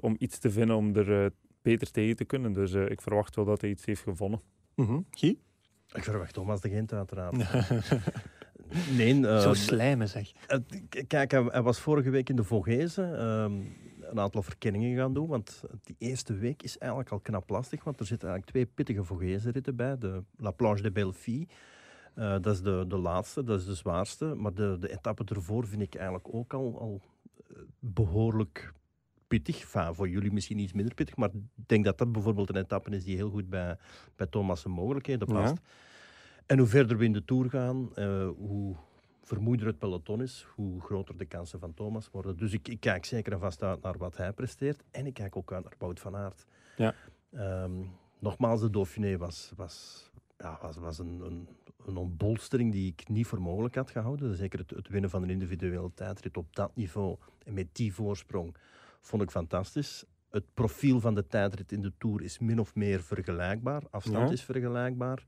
[0.00, 2.52] om iets te vinden om er beter tegen te kunnen.
[2.52, 4.40] Dus ik verwacht wel dat hij iets heeft gevonden.
[4.74, 5.06] Mm -hmm.
[5.10, 5.38] Guy?
[5.92, 7.36] Ik verwacht Thomas de Gent uiteraard.
[8.96, 10.32] nee, uh, Zo slijmen zeg.
[10.48, 10.58] Uh,
[11.06, 13.76] kijk, hij, hij, was vorige week in de Vogezen um,
[14.10, 15.26] een aantal verkenningen gaan doen.
[15.26, 17.84] Want die eerste week is eigenlijk al knap lastig.
[17.84, 19.98] Want er zitten eigenlijk twee pittige Vogezenritten bij.
[19.98, 21.46] De La Planche de Belleville.
[22.14, 24.24] Uh, dat is de, de laatste, dat is de zwaarste.
[24.24, 27.00] Maar de, de etappe ervoor vind ik eigenlijk ook al, al
[27.78, 28.72] behoorlijk
[29.28, 29.60] pittig.
[29.60, 32.90] Enfin, voor jullie misschien iets minder pittig, maar ik denk dat dat bijvoorbeeld een etappe
[32.90, 33.76] is die heel goed bij,
[34.16, 35.54] bij Thomas' mogelijkheden past.
[35.54, 35.62] Ja.
[36.46, 38.76] En hoe verder we in de Tour gaan, uh, hoe
[39.28, 42.36] vermoeider het peloton is, hoe groter de kansen van Thomas worden.
[42.36, 44.82] Dus ik, ik kijk zeker en vast uit naar wat hij presteert.
[44.90, 46.46] En ik kijk ook uit naar Wout van Aert.
[46.76, 46.94] Ja.
[47.64, 50.04] Um, nogmaals, de Dauphiné was, was,
[50.38, 51.48] ja, was, was een, een,
[51.86, 54.36] een ontbolstering die ik niet voor mogelijk had gehouden.
[54.36, 58.56] Zeker het, het winnen van een individuele tijdrit op dat niveau en met die voorsprong
[59.00, 60.04] vond ik fantastisch.
[60.30, 63.82] Het profiel van de tijdrit in de Tour is min of meer vergelijkbaar.
[63.90, 64.32] Afstand Ja.
[64.32, 65.24] is vergelijkbaar.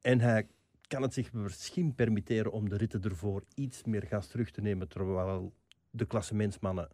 [0.00, 0.46] En hij
[0.86, 4.88] kan het zich misschien permitteren om de ritten ervoor iets meer gas terug te nemen,
[4.88, 5.52] terwijl
[5.90, 6.88] de klassementsmannen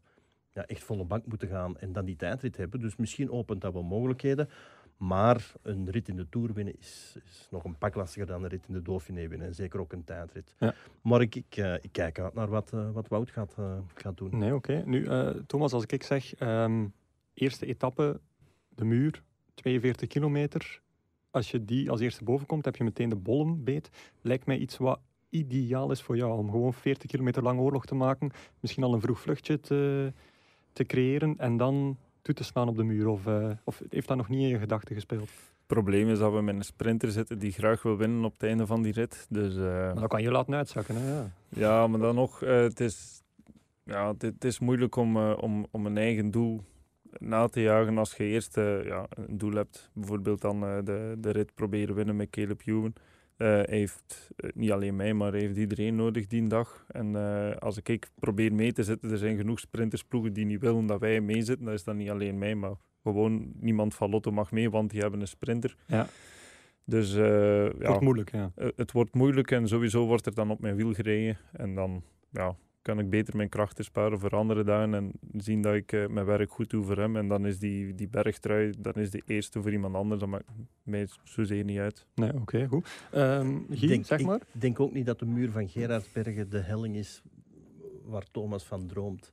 [0.51, 2.81] ja, echt volle bank moeten gaan en dan die tijdrit hebben.
[2.81, 4.49] Dus misschien opent dat wel mogelijkheden.
[4.97, 8.49] Maar een rit in de Tour winnen is, is nog een pak lastiger dan een
[8.49, 9.47] rit in de Dauphiné winnen.
[9.47, 10.55] En zeker ook een tijdrit.
[10.59, 10.75] Ja.
[11.03, 14.17] Maar ik, ik, uh, ik kijk uit naar wat, uh, wat Wout gaat, uh, gaat
[14.17, 14.39] doen.
[14.39, 14.73] Nee, oké.
[14.73, 14.83] Okay.
[14.83, 15.07] Nu,
[15.47, 16.93] Thomas, als ik zeg, um,
[17.35, 18.21] eerste etappe,
[18.69, 19.23] de muur,
[19.55, 20.82] 42 kilometer.
[21.33, 23.91] Als je die als eerste boven komt, heb je meteen de bollenbeet.
[24.21, 27.95] Lijkt mij iets wat ideaal is voor jou, om gewoon 40 kilometer lang oorlog te
[27.95, 28.31] maken.
[28.61, 30.13] Misschien al een vroeg vluchtje te,
[30.73, 33.09] te creëren en dan toe te slaan op de muur.
[33.09, 35.29] Of, uh, of heeft dat nog niet in je gedachten gespeeld?
[35.29, 38.43] Het probleem is dat we met een sprinter zitten die graag wil winnen op het
[38.43, 39.27] einde van die rit.
[39.29, 40.97] Dus, uh, maar dan kan je laten uitzakken.
[40.97, 41.13] Hè?
[41.13, 41.31] Ja.
[41.49, 43.23] ja, maar dan nog, uh, het, is,
[43.85, 46.65] ja, het, is moeilijk om, om, om een eigen doel
[47.19, 49.91] na te jagen als je eerst ja, een doel hebt.
[49.95, 52.95] Bijvoorbeeld dan de, de rit proberen winnen met Caleb Ewan.
[53.37, 56.85] hij heeft niet alleen mij, maar hij heeft iedereen nodig die dag.
[56.89, 57.15] En
[57.59, 61.01] als ik, ik probeer mee te zitten, er zijn genoeg sprintersploegen die niet willen dat
[61.01, 61.65] wij meezitten.
[61.65, 65.01] Dat is dan niet alleen mij, maar gewoon niemand van Lotto mag mee, want die
[65.01, 65.77] hebben een sprinter.
[65.87, 66.07] Ja.
[66.85, 68.53] Dus uh, het wordt moeilijk, ja.
[68.57, 71.39] Uh, het wordt moeilijk en sowieso wordt er dan op mijn wiel gereden.
[71.53, 75.75] En dan ja, kan ik beter mijn krachten sparen voor andere dagen en zien dat
[75.75, 77.17] ik uh, mijn werk goed doe voor hem.
[77.17, 80.21] En dan is die, die bergtrui, dan is de eerste voor iemand anders.
[80.21, 80.49] Dat maakt
[80.83, 82.07] mij zozeer niet uit.
[82.15, 82.89] Nee, oké, okay, goed.
[83.15, 84.41] Um, denk, zeg maar.
[84.53, 87.23] Ik denk ook niet dat de muur van Gerardsbergen de helling is
[88.05, 89.33] waar Thomas van droomt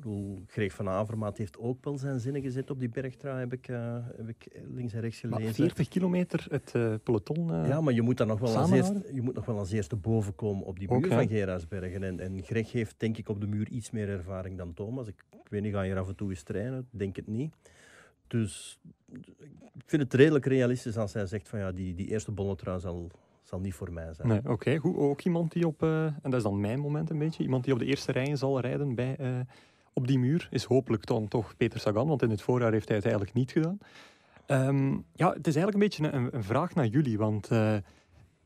[0.00, 3.68] bedoel, Greeg van Avermaat heeft ook wel zijn zinnen gezet op die bergtrui, heb ik,
[3.68, 5.44] uh, heb ik links en rechts gelezen.
[5.44, 8.70] Maar 40 kilometer het uh, peloton uh, Ja, maar je moet dan nog wel als
[8.70, 11.10] eerste, je moet nog wel als eerste boven komen op die muur okay.
[11.10, 12.02] van Gerardsbergen.
[12.02, 15.06] En, en Greg heeft denk ik op de muur iets meer ervaring dan Thomas.
[15.06, 16.88] Ik, ik weet niet, ga je af en toe eens trainen?
[16.90, 17.54] Denk het niet.
[18.26, 18.80] Dus
[19.74, 23.10] ik vind het redelijk realistisch als hij zegt van ja, die, die eerste bolletrui zal,
[23.42, 24.28] zal niet voor mij zijn.
[24.28, 24.96] Nee, Oké, goed.
[24.96, 27.78] Ook iemand die op, en dat is dan mijn moment een beetje, iemand die op
[27.78, 29.16] de eerste rijen zal rijden bij
[29.92, 32.96] op die muur is hopelijk dan toch Peter Sagan, want in het voorjaar heeft hij
[32.96, 33.78] het eigenlijk niet gedaan.
[34.46, 37.76] Ehm, ja, het is eigenlijk een beetje een, een vraag naar jullie, want uh,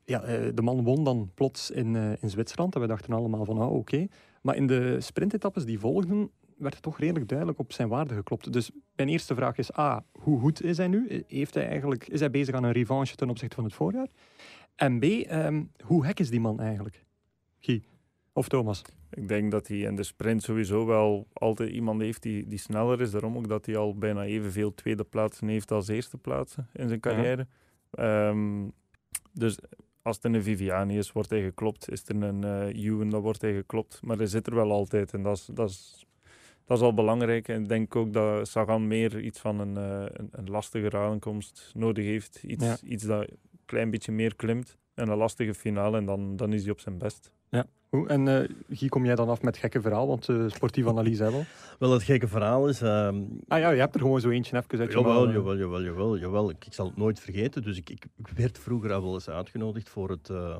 [0.04, 3.44] ja, eh, de man won dan plots in, uh, in Zwitserland en we dachten allemaal
[3.44, 4.07] van, ah, oké.
[4.42, 8.52] Maar in de sprintetappes die volgden, werd het toch redelijk duidelijk op zijn waarde geklopt.
[8.52, 11.24] Dus mijn eerste vraag is, A, hoe goed is hij nu?
[11.26, 14.09] Heeft hij eigenlijk, is hij bezig aan een revanche ten opzichte van het voorjaar?
[14.74, 17.04] En B, um, hoe hek is die man eigenlijk?
[17.59, 17.85] Guy
[18.33, 18.83] of Thomas?
[19.14, 23.00] Ik denk dat hij in de sprint sowieso wel altijd iemand heeft die, die sneller
[23.00, 23.11] is.
[23.11, 27.00] Daarom ook dat hij al bijna evenveel tweede plaatsen heeft als eerste plaatsen in zijn
[27.00, 27.46] carrière.
[27.98, 28.72] Um,
[29.33, 29.59] dus
[30.03, 31.90] als het een Viviani is, wordt hij geklopt.
[31.90, 34.00] Is er een uh, Ewan, dan wordt hij geklopt.
[34.03, 36.07] Maar hij zit er wel altijd en dat is, dat is,
[36.64, 37.48] dat is al belangrijk.
[37.48, 41.70] En ik denk ook dat Sagan meer iets van een, uh, een, een, lastige aankomst
[41.74, 42.42] nodig heeft.
[42.42, 42.77] Iets, ja.
[42.85, 44.79] iets dat een klein beetje meer klimt.
[44.94, 47.33] En een lastige finale en dan, dan is hij op zijn best.
[47.48, 47.66] Ja,
[48.07, 50.07] en uh, Guy, kom jij dan af met gekke verhaal?
[50.07, 51.46] Want uh, sportieve analyse hebben we.
[51.78, 52.83] Wel, het gekke verhaal is...
[52.83, 53.09] Uh,
[53.48, 56.50] ah ja, je hebt er gewoon zo eentje even uit jawel, jawel, jawel, jawel, jawel.
[56.50, 57.62] Ik, ik, zal het nooit vergeten.
[57.62, 60.57] Dus ik, ik, ik werd vroeger al wel eens uitgenodigd voor het, uh,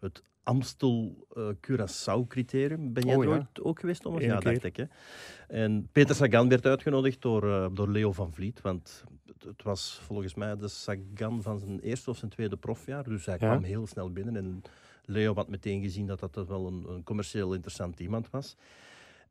[0.00, 2.92] het Amstel-Curaçao-criterium.
[2.92, 4.22] ben jij oh, er ooit ook geweest, Thomas?
[4.22, 4.76] Ja, dacht ik.
[4.76, 4.84] Hè?
[5.48, 8.60] En Peter Sagan werd uitgenodigd door, door Leo van Vliet.
[8.60, 13.04] Want het, het, was volgens mij de Sagan van zijn eerste of zijn tweede profjaar.
[13.04, 13.48] Dus hij ja.
[13.48, 14.62] kwam heel snel binnen en
[15.04, 18.56] Leo had meteen gezien dat dat wel een, een commercieel interessant iemand was.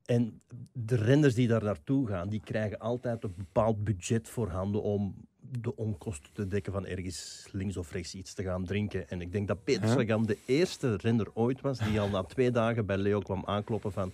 [0.06, 0.42] En
[0.74, 5.16] de renners die daar naartoe gaan, die krijgen altijd een bepaald budget voorhanden om
[5.60, 9.10] de onkosten te dekken van ergens links of rechts iets te gaan drinken.
[9.10, 12.52] En ik denk dat Peter Sagan de eerste renner ooit was die al na twee
[12.52, 14.14] dagen bij Leo kwam aankloppen van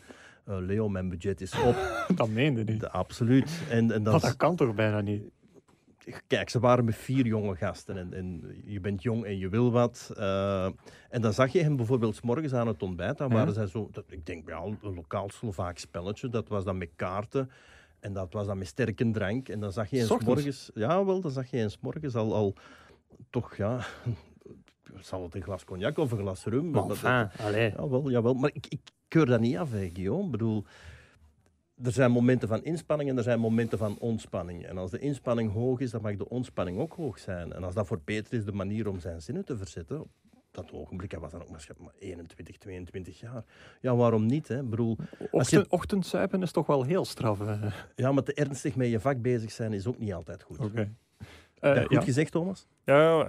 [0.50, 1.76] uh, Leo, mijn budget is op.
[2.16, 2.80] dat meende niet.
[2.80, 3.62] De, absoluut.
[3.70, 5.24] En, en dat, dat kan toch bijna niet?
[6.28, 9.72] Kijk, ze waren met vier jonge gasten en, en je bent jong en je wil
[9.72, 10.12] wat.
[10.18, 10.66] Uh,
[11.10, 13.18] en dan zag je hem bijvoorbeeld s morgens aan het ontbijt.
[13.18, 16.30] Dan waren zij zo, dat, ik denk ja, een lokaal Slovaaks spelletje.
[16.30, 17.52] Dat was dan met kaarten.
[18.00, 19.50] En dat was dan met sterke drank.
[19.50, 22.56] En dan zag je eens morgens, ja wel, dan zag je eens morgens al, al
[23.30, 23.80] toch ja,
[25.00, 26.70] zal het een glas cognac of een glas rum.
[26.70, 30.26] Maar dat, jawel, jawel, maar ik, ik keur dat niet af, Guillaume.
[30.26, 30.66] Ik bedoel,
[31.84, 34.66] er zijn momenten van inspanning en er zijn momenten van ontspanning.
[34.66, 37.54] En als de inspanning hoog is, dan mag de ontspanning ook hoog zijn.
[37.54, 40.10] En als dat voor Peter is de manier om zijn zinnen te verzetten, op
[40.52, 43.46] dat ogenblik, hij was dan ook maar 21, 22 jaar.
[43.82, 44.48] Ja, waarom niet?
[44.48, 44.64] Hè?
[44.64, 44.98] Bedoel,
[45.32, 45.72] Ochtend, je...
[45.72, 47.40] Ochtendzuipen is toch wel heel straf.
[47.96, 50.60] Ja, maar te ernstig met je vak bezig zijn is ook niet altijd goed.
[50.60, 50.94] Oké.
[51.62, 52.02] Uh, ja, goed ja.
[52.02, 52.68] gezegd, Thomas?
[52.84, 53.28] Ja,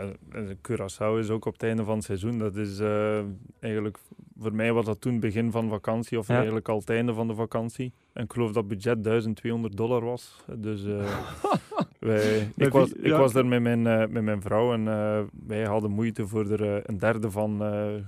[0.69, 2.39] Curaçao is ook op het einde van het seizoen.
[2.39, 3.21] Dat is uh,
[3.61, 3.99] eigenlijk
[4.39, 7.35] voor mij was dat toen begin van vakantie, of eigenlijk al het einde van de
[7.35, 7.93] vakantie.
[8.13, 10.45] En ik geloof dat het budget 1200 dollar was.
[10.57, 11.19] Dus uh,
[11.99, 15.65] wij, ik, was, ik was daar met mijn, uh, met mijn vrouw en uh, wij
[15.65, 17.59] hadden moeite voor er een derde van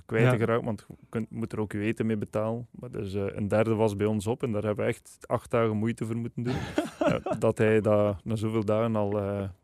[0.07, 0.65] kwijt te geraken.
[0.65, 2.67] Want je kunt, moet er ook je eten mee betalen.
[2.71, 5.77] Maar dus een derde was bij ons op en daar hebben we echt acht dagen
[5.77, 6.55] moeite voor moeten doen.
[7.39, 9.21] dat hij dat na zoveel dagen al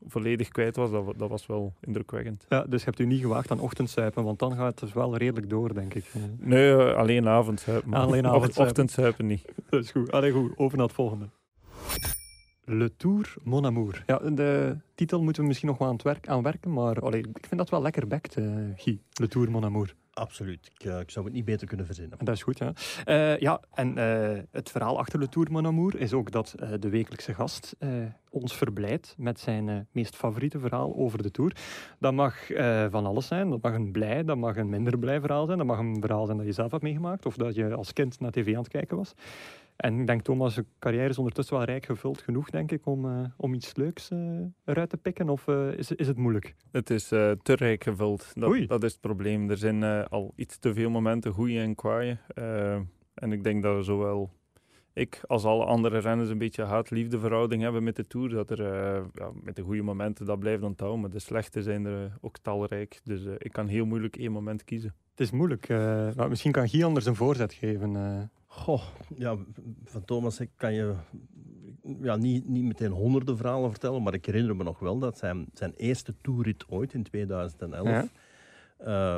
[0.06, 2.46] volledig kwijt was, dat, dat was wel indrukwekkend.
[2.48, 5.50] Ja, dus je hebt u niet gewaagd aan ochtendzuipen, want dan gaat het wel redelijk
[5.50, 6.04] door, denk ik.
[6.38, 7.94] Nee, alleen avondzuipen.
[7.94, 8.62] Alleen avondzuipen.
[8.62, 9.44] Ochtendzuipen niet.
[9.68, 10.12] Dat is goed.
[10.12, 10.52] Allee, goed.
[10.56, 11.28] Over naar het volgende.
[12.68, 14.02] Le Tour Mon Amour.
[14.06, 17.20] Ja, de titel moeten we misschien nog wel aan, het werk, aan werken, maar allee,
[17.20, 19.00] ik vind dat wel lekker bekt, uh, Guy.
[19.12, 19.94] Le Tour Mon Amour.
[20.12, 20.70] Absoluut.
[20.74, 22.18] Ik, uh, ik, zou het niet beter kunnen verzinnen.
[22.18, 22.72] Dat is goed, ja.
[23.06, 26.88] Uh, ja, en uh, het verhaal achter Le Tour Mon Amour is ook dat de
[26.88, 27.76] wekelijkse gast
[28.30, 31.56] ons verblijdt met zijn meest favoriete verhaal over de Tour.
[31.98, 32.46] Dat mag
[32.90, 33.50] van alles zijn.
[33.50, 35.58] Dat mag een blij, dat mag een minder blij verhaal zijn.
[35.58, 38.20] Dat mag een verhaal zijn dat je zelf hebt meegemaakt of dat je als kind
[38.20, 39.14] naar tv aan het kijken was.
[39.76, 43.24] En ik denk, Thomas' carrière is ondertussen wel rijk gevuld genoeg, denk ik, om, uh,
[43.36, 45.28] om iets leuks uh, eruit te pikken?
[45.28, 46.54] Of uh, is, is het moeilijk?
[46.70, 48.30] Het is te rijk gevuld.
[48.34, 49.50] Dat, dat, is het probleem.
[49.50, 52.18] Er zijn al iets te veel momenten, goede en kwaaie.
[53.14, 54.30] en ik denk dat zowel
[54.92, 58.28] ik als alle andere renners een beetje haat-liefde verhouding hebben met de Tour.
[58.28, 58.62] Dat er
[59.14, 63.00] ja, met de goede momenten dat blijft onthouden, maar de slechte zijn er ook talrijk.
[63.04, 64.94] Dus ik kan heel moeilijk één moment kiezen.
[65.10, 65.68] Het is moeilijk.
[66.16, 68.30] maar misschien kan Guy anders een voorzet geven.
[68.56, 68.82] Goh,
[69.16, 69.36] ja,
[69.84, 70.94] van Thomas kan je
[72.00, 75.46] ja, niet, niet meteen honderden verhalen vertellen, maar ik herinner me nog wel dat zijn,
[75.52, 78.08] zijn eerste toerrit ooit in 2011 ja.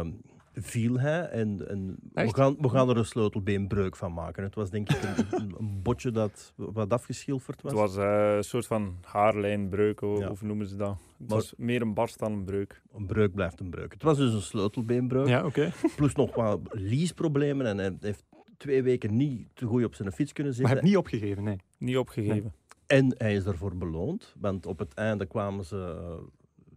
[0.02, 0.10] uh,
[0.54, 4.42] viel hij en, en we, gaan, we gaan er een sleutelbeenbreuk van maken.
[4.42, 7.72] Het was denk ik een, een botje dat wat afgeschilferd was.
[7.72, 10.32] Het was uh, een soort van haarlijnbreuk, of, ja.
[10.46, 10.96] noemen ze dat.
[11.18, 12.82] Het was meer een barst dan een breuk.
[12.92, 13.92] Een breuk blijft een breuk.
[13.92, 15.26] Het was dus een sleutelbeenbreuk.
[15.26, 15.72] Ja, okay.
[15.96, 18.24] Plus nog wat leaseproblemen en hij heeft
[18.58, 20.74] twee weken niet te goed op zijn fiets kunnen zitten.
[20.74, 21.58] Maar hij heeft niet opgegeven, nee.
[21.78, 22.52] Niet opgegeven.
[22.86, 25.76] En hij is ervoor beloond, want op het einde kwamen ze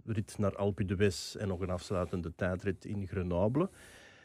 [0.06, 3.70] uh, rit naar Alpe d'Huez en nog een afsluitende tijdrit in Grenoble.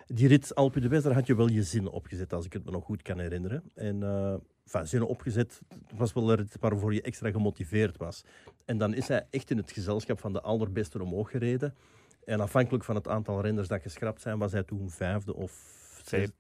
[0.07, 2.71] Die rit Alpe d'Huez, daar had je wel je zinnen opgezet, als ik het me
[2.71, 3.62] nog goed kan herinneren.
[3.75, 8.25] En uh, enfin, zinnen opgezet, het was wel een rit waarvoor je extra gemotiveerd was.
[8.64, 11.75] En dan is hij echt in het gezelschap van de allerbeste omhoog gereden.
[12.25, 15.85] En afhankelijk van het aantal renners dat geschrapt zijn, was hij toen vijfde of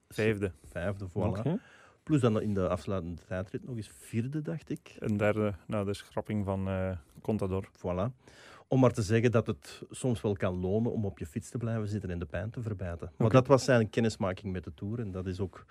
[0.08, 0.52] vijfde.
[0.64, 1.60] Vijfde, voilà.
[2.02, 4.96] Plus dan in de afsluitende tijdrit nog eens vierde, dacht ik.
[4.98, 6.90] Een derde, na de schrapping van uh,
[7.22, 7.68] Contador.
[7.76, 8.34] Voilà.
[8.68, 11.58] Om maar te zeggen dat het soms wel kan lonen om op je fiets te
[11.58, 13.12] blijven zitten en de pijn te verbijten.
[13.16, 15.00] Maar dat was zijn kennismaking met de Tour.
[15.00, 15.64] En dat is ook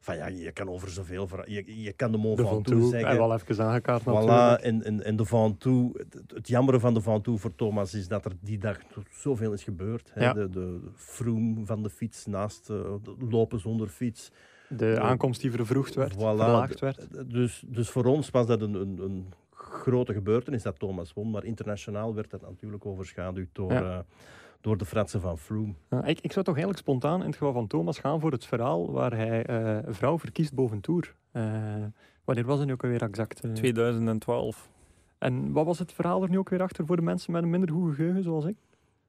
[0.00, 3.10] van ja, je kan over zoveel je, je kan de Mont Ventoux zeggen.
[3.10, 7.00] En wel even aangekaart voilà, en, en, en de Ventoux, het, het jammere van de
[7.00, 8.78] Ventoux voor Thomas is dat er die dag
[9.10, 10.10] zoveel is gebeurd.
[10.12, 10.32] Hè.
[10.32, 12.94] De, de vroom van de fiets naast uh,
[13.30, 14.30] lopen zonder fiets.
[14.68, 17.30] De aankomst die vervroegd werd, voilà, verlaagd werd.
[17.30, 21.44] Dus, dus voor ons was dat een, een, een grote gebeurtenis dat Thomas won, maar
[21.44, 23.72] internationaal werd dat natuurlijk overschaduwd door...
[23.72, 23.82] Ja.
[23.82, 23.98] Uh,
[24.60, 25.74] door de fratsen van Froome.
[26.04, 28.92] ik, ik zou toch eigenlijk spontaan in het geval van Thomas gaan voor het verhaal
[28.92, 31.14] waar hij uh, vrouw verkiest boven Tour.
[31.32, 31.42] Uh,
[32.24, 33.42] wanneer was het nu ook alweer exact?
[33.54, 34.68] 2012.
[35.18, 37.50] En wat was het verhaal er nu ook weer achter voor de mensen met een
[37.50, 38.56] minder goed geheugen zoals ik?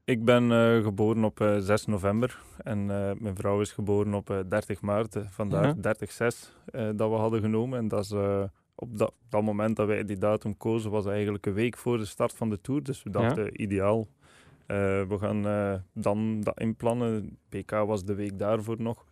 [0.03, 4.43] Ik ben uh, geboren op uh, 6 november en uh, mijn vrouw is geboren op
[4.47, 5.17] 30 maart.
[5.29, 5.93] vandaar -huh.
[6.91, 7.79] 30-6 dat we hadden genomen.
[7.79, 8.11] En dat is
[8.75, 12.05] op dat, dat, moment dat wij die datum kozen, was eigenlijk een week voor de
[12.05, 12.83] start van de Tour.
[12.83, 13.51] Dus we dachten, ja.
[13.51, 14.07] ideaal.
[15.07, 17.37] We gaan dan dat inplannen.
[17.49, 19.05] PK was de week daarvoor nog.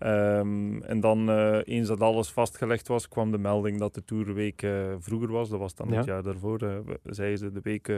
[0.00, 4.66] Um, en dan, eens dat alles vastgelegd was, kwam de melding dat de Tourweek
[4.98, 5.48] vroeger was.
[5.48, 5.96] Dat was dan ja.
[5.96, 6.58] het jaar daarvoor.
[7.02, 7.88] zeiden ze de week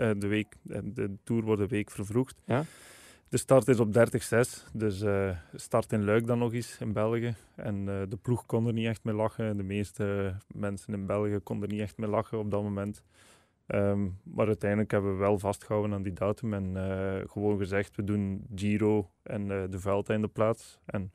[0.00, 2.40] uh, de, week, de Tour wordt een week vervroegd.
[2.44, 2.64] Ja?
[3.28, 7.34] De start is op 30-6, dus uh, start in Luik dan nog eens in België.
[7.54, 9.56] En uh, de ploeg kon er niet echt mee lachen.
[9.56, 13.02] De meeste mensen in België konden er niet echt mee lachen op dat moment.
[13.74, 16.76] Um, maar uiteindelijk hebben we wel vastgehouden aan die datum en
[17.28, 20.80] gewoon gezegd, we doen Giro en de Vuelteindeplaats.
[20.84, 21.12] En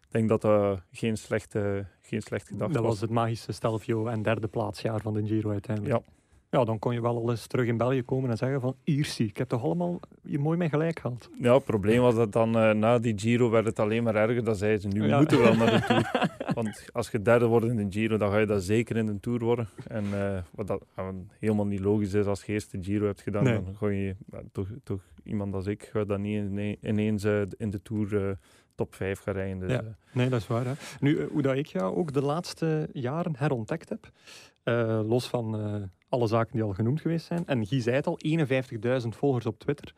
[0.00, 2.82] ik denk dat dat geen slechte, geen slechte gedachte was.
[2.82, 6.04] Dat was het magische Stelvio en derde plaatsjaar van de Giro uiteindelijk.
[6.06, 6.12] Ja,
[6.50, 9.26] ja, dan kon je wel al eens terug in België komen en zeggen van Iersie,
[9.26, 11.30] ik heb toch allemaal je mooi mee gelijk gehad.
[11.38, 14.44] Ja, het probleem was dat dan uh, na die Giro werd het alleen maar erger.
[14.44, 15.18] Dan zeiden ze, nu ja.
[15.18, 16.30] moeten we wel naar de Tour.
[16.54, 19.20] Want als je derde wordt in de Giro, dan ga je dat zeker in de
[19.20, 19.68] Tour worden.
[19.86, 21.08] En uh, wat dat uh,
[21.38, 23.62] helemaal niet logisch is als je eerst de Giro hebt gedaan, nee.
[23.64, 24.16] dan ga je
[24.52, 27.24] toch, toch iemand als ik, ga dan niet ineens
[27.56, 28.38] in de Tour
[28.74, 29.58] top 5 gaan rijden.
[29.58, 29.82] Dus, ja.
[30.12, 30.64] Nee, dat is waar.
[30.64, 30.72] Hè.
[31.00, 34.10] Nu, hoe dat ik jou ook de laatste jaren herontdekt heb,
[35.06, 37.46] los van alle zaken die al genoemd geweest zijn.
[37.46, 38.18] En Guy zei het al,
[39.02, 39.94] 51.000 volgers op Twitter.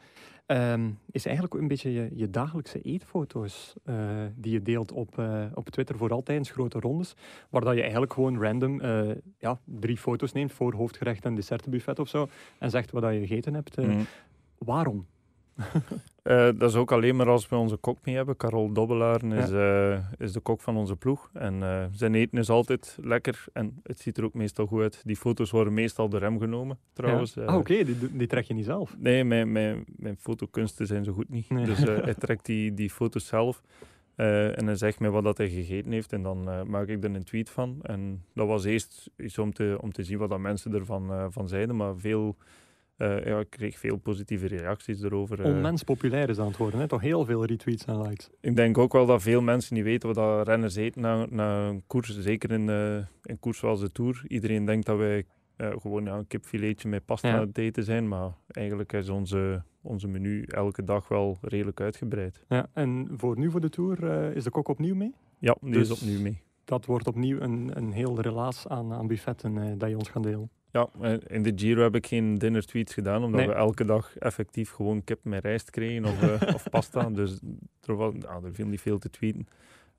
[0.46, 3.96] Um, is eigenlijk een beetje je, je dagelijkse eetfoto's uh,
[4.34, 5.22] die je deelt op,
[5.54, 7.14] op Twitter, vooral tijdens grote rondes.
[7.50, 8.80] Waar dat je eigenlijk gewoon random
[9.38, 12.28] ja, drie foto's neemt voor hoofdgerecht en dessertbuffet of zo.
[12.58, 13.76] En zegt wat dat je gegeten hebt.
[13.76, 14.06] Mm.
[14.58, 15.06] Waarom?
[16.24, 18.36] Uh, dat is ook alleen maar als we onze kok mee hebben.
[18.36, 21.30] Carol Dobbelaar is, uh, is de kok van onze ploeg.
[21.32, 25.02] En uh, zijn eten is altijd lekker en het ziet er ook meestal goed uit.
[25.04, 27.34] Die foto's worden meestal door hem genomen, trouwens.
[27.34, 27.44] Ja.
[27.44, 27.84] Ah, oké, okay.
[27.84, 28.96] die, die, trek je niet zelf?
[28.98, 31.50] Nee, mijn, mijn, mijn fotokunsten zijn zo goed niet.
[31.50, 31.64] Nee.
[31.64, 33.62] Dus hij trekt die, die foto's zelf.
[34.16, 37.24] en hij zegt mij wat dat hij gegeten heeft en dan maak ik er een
[37.24, 37.78] tweet van.
[37.82, 41.48] En dat was eerst iets om te, om te zien wat dat mensen ervan van
[41.48, 42.36] zeiden, maar veel
[43.02, 45.40] uh, ja, ik kreeg veel positieve reacties erover.
[45.40, 45.46] Uh.
[45.46, 46.88] Onmens populair is aan het worden, hè?
[46.88, 48.30] toch heel veel retweets en likes.
[48.40, 51.68] Ik denk ook wel dat veel mensen niet weten wat dat renners eten na, na
[51.68, 52.20] een koers.
[52.20, 54.24] Zeker in, uh, een koers zoals de Tour.
[54.28, 55.24] Iedereen denkt dat wij
[55.56, 57.34] gewoon ja, een kipfiletje met pasta ja.
[57.34, 58.08] aan het eten zijn.
[58.08, 62.44] Maar eigenlijk is onze, onze menu elke dag wel redelijk uitgebreid.
[62.48, 64.02] Ja, en voor nu voor de Tour
[64.36, 65.14] is de kok opnieuw mee?
[65.38, 65.90] Ja, die dus...
[65.90, 69.88] is opnieuw mee dat wordt opnieuw een, een heel relaas aan, aan buffetten uh, dat
[69.88, 70.50] je ons gaat delen.
[70.72, 70.88] Ja,
[71.26, 75.04] in de Giro heb ik geen dinner tweets gedaan, omdat we elke dag effectief gewoon
[75.04, 77.10] kip met rijst kregen of, uh, of pasta.
[77.20, 77.38] Dus
[77.84, 79.46] er, was, nou, er viel niet veel te tweeten.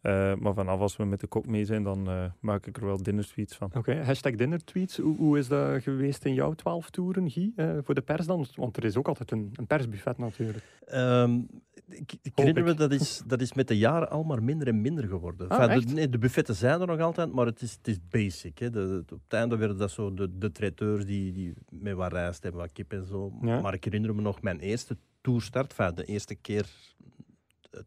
[0.01, 2.85] Uh, maar vanaf als we met de kok mee zijn, dan uh, maak ik er
[2.85, 3.67] wel dinnertweets van.
[3.67, 4.03] Oké, okay.
[4.03, 4.97] hashtag dinnertweets.
[4.97, 8.45] Hoe, hoe, is dat geweest in jouw twaalf toeren, Guy, uh, voor de pers dan?
[8.55, 10.63] Want er is ook altijd een, een persbuffet natuurlijk.
[10.93, 11.47] Um,
[11.93, 14.81] ik, ik herinner me, dat is, dat is met de jaren al maar minder en
[14.81, 15.49] minder geworden.
[15.49, 17.97] Ah, enfin, de, nee, de buffetten zijn er nog altijd, maar het is, het is
[18.09, 18.57] basic.
[18.57, 18.69] Hè.
[18.69, 22.11] De, de, op het einde werden dat zo de, de traiteurs die, die met wat
[22.11, 23.33] rijst en wat kip en zo.
[23.41, 23.61] Ja.
[23.61, 26.65] Maar ik herinner me nog mijn eerste toerstart, enfin, de eerste keer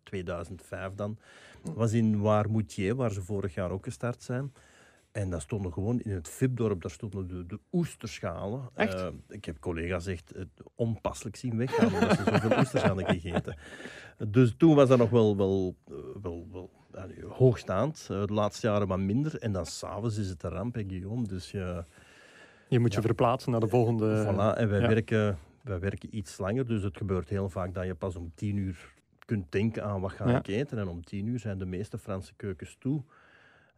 [0.03, 1.19] 2005 dan,
[1.75, 4.53] was in Waarmoutier, waar ze vorig jaar ook gestart zijn.
[5.15, 8.71] En daar stonden gewoon in het VIP-dorp, daar stonden de, de oesterschalen.
[8.75, 8.95] Echt?
[8.95, 10.43] Uh, ik heb collega's echt uh,
[10.75, 13.57] onpasselijk zien weggaan, omdat ze zoveel oesters hadden gegeten.
[14.29, 16.71] Dus toen was dat nog wel, wel, uh, wel, wel
[17.29, 18.07] hoogstaand.
[18.07, 19.39] de laatste jaren wat minder.
[19.39, 21.27] En dan s'avonds is het een ramp, hè, Guillaume.
[21.27, 21.85] Dus je...
[22.69, 23.07] Je moet je ja.
[23.07, 24.23] verplaatsen naar de volgende...
[24.23, 24.89] Voilà, en wij, ja.
[24.89, 28.57] werken, wij werken iets langer, dus het gebeurt heel vaak dat je pas om tien
[28.57, 28.93] uur
[29.25, 30.39] kunt denken aan wat ga Ja.
[30.39, 30.79] ik eten.
[30.79, 33.03] En om tien uur zijn de meeste Franse keukens toe.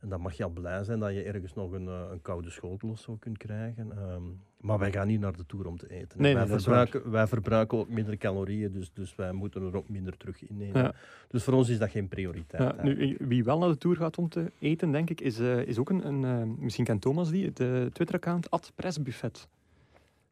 [0.01, 2.51] En dan mag je al blij zijn dat je ergens nog een, eh, een koude
[2.51, 3.93] schotel of zo kunt krijgen.
[3.93, 4.23] Ehm,
[4.61, 6.23] maar wij gaan niet naar de tour om te eten.
[6.23, 9.89] Nee, wij, nee, verbruiken, wij verbruiken ook minder calorieën, dus, dus wij moeten er ook
[9.89, 10.83] minder terug innemen.
[10.83, 10.95] Ja.
[11.29, 12.63] Dus voor ons is dat geen prioriteit.
[12.63, 15.67] Ja, nu, wie wel naar de Tour gaat om te eten, denk ik, is, uh,
[15.67, 19.49] is ook een, een uh, misschien kent Thomas die, de Twitter-account, at Pressbuffet.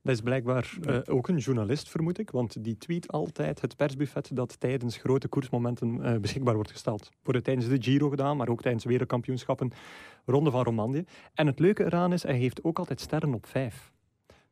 [0.05, 4.31] Dat is blijkbaar uh, ook een journalist, vermoed ik, want die tweet altijd het persbuffet
[4.33, 7.11] dat tijdens grote koersmomenten uh, beschikbaar wordt gesteld.
[7.23, 9.73] Wordt het tijdens de Giro gedaan, maar ook tijdens wereldkampioenschappen,
[10.25, 11.07] Ronde van Romandie.
[11.35, 13.93] En het leuke eraan is, hij heeft ook altijd sterren op vijf.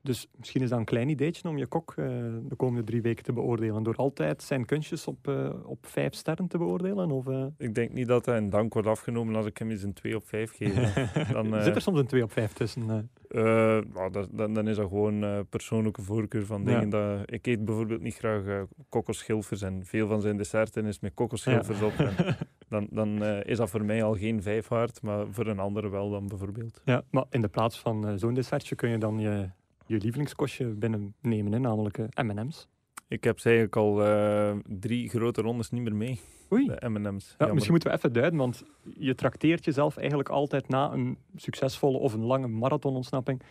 [0.03, 2.07] Dus misschien is dat een klein ideetje om je kok uh,
[2.48, 3.82] de komende drie weken te beoordelen.
[3.82, 7.11] Door altijd zijn kunstjes op, uh, op vijf sterren te beoordelen?
[7.11, 7.46] Of, uh...
[7.59, 10.16] Ik denk niet dat hij een dank wordt afgenomen als ik hem eens een 2
[10.16, 10.92] op 5 geef.
[11.32, 12.86] Dan, Zit er soms een 2 op 5 tussen?
[12.86, 16.90] Nou, dat, dan, dan, is dat gewoon persoonlijke voorkeur van dingen.
[16.90, 17.16] Ja.
[17.16, 21.78] Dat, ik eet bijvoorbeeld niet graag kokosschilfers en veel van zijn desserten is met kokosschilfers
[21.78, 21.86] ja.
[21.86, 21.92] op.
[21.98, 22.36] En
[22.68, 26.11] dan dan is dat voor mij al geen 5 waard, maar voor een andere wel
[26.11, 26.80] dan bijvoorbeeld.
[26.84, 29.48] Ja, maar in de plaats van zo'n dessertje kun je dan je
[29.87, 32.68] je lievelingskostje binnennemen, hè, namelijk uh, M&M's.
[33.09, 36.20] Ik heb ze eigenlijk al uh, drie grote rondes niet meer mee.
[36.53, 36.66] Oei.
[36.66, 37.35] De M&M's.
[37.39, 38.64] Ja, misschien moeten we even duiden, want
[38.99, 43.43] je trakteert jezelf eigenlijk altijd na een succesvolle of een lange marathonontsnapping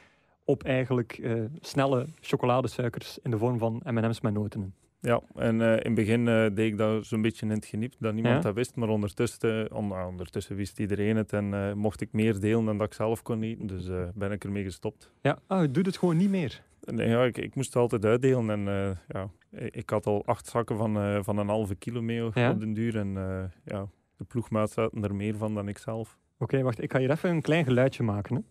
[0.45, 4.73] op eigenlijk uh, snelle chocoladesuikers in de vorm van M&M's met noten.
[5.01, 7.93] Ja, en uh, in het begin uh, deed ik dat zo'n beetje in het geniep,
[7.99, 8.41] dat niemand Ja?
[8.41, 8.75] dat wist.
[8.75, 12.77] Maar ondertussen, on, uh, ondertussen wist iedereen het en uh, mocht ik meer delen dan
[12.77, 13.67] dat ik zelf kon eten.
[13.67, 15.11] Dus ben ik ermee gestopt.
[15.21, 16.63] Ja, oh, doet het gewoon niet meer.
[16.85, 18.49] Nee, ja, ik, ik moest het altijd uitdelen.
[18.49, 19.29] En ja,
[19.71, 22.97] ik had al acht zakken van, van een halve kilo mee op den duur.
[22.97, 23.13] En
[23.65, 23.87] ja,
[24.17, 26.17] de ploegmaat zaten er meer van dan ik zelf.
[26.33, 26.81] Oké, okay, wacht.
[26.81, 28.35] Ik ga hier even een klein geluidje maken.
[28.35, 28.41] Hè.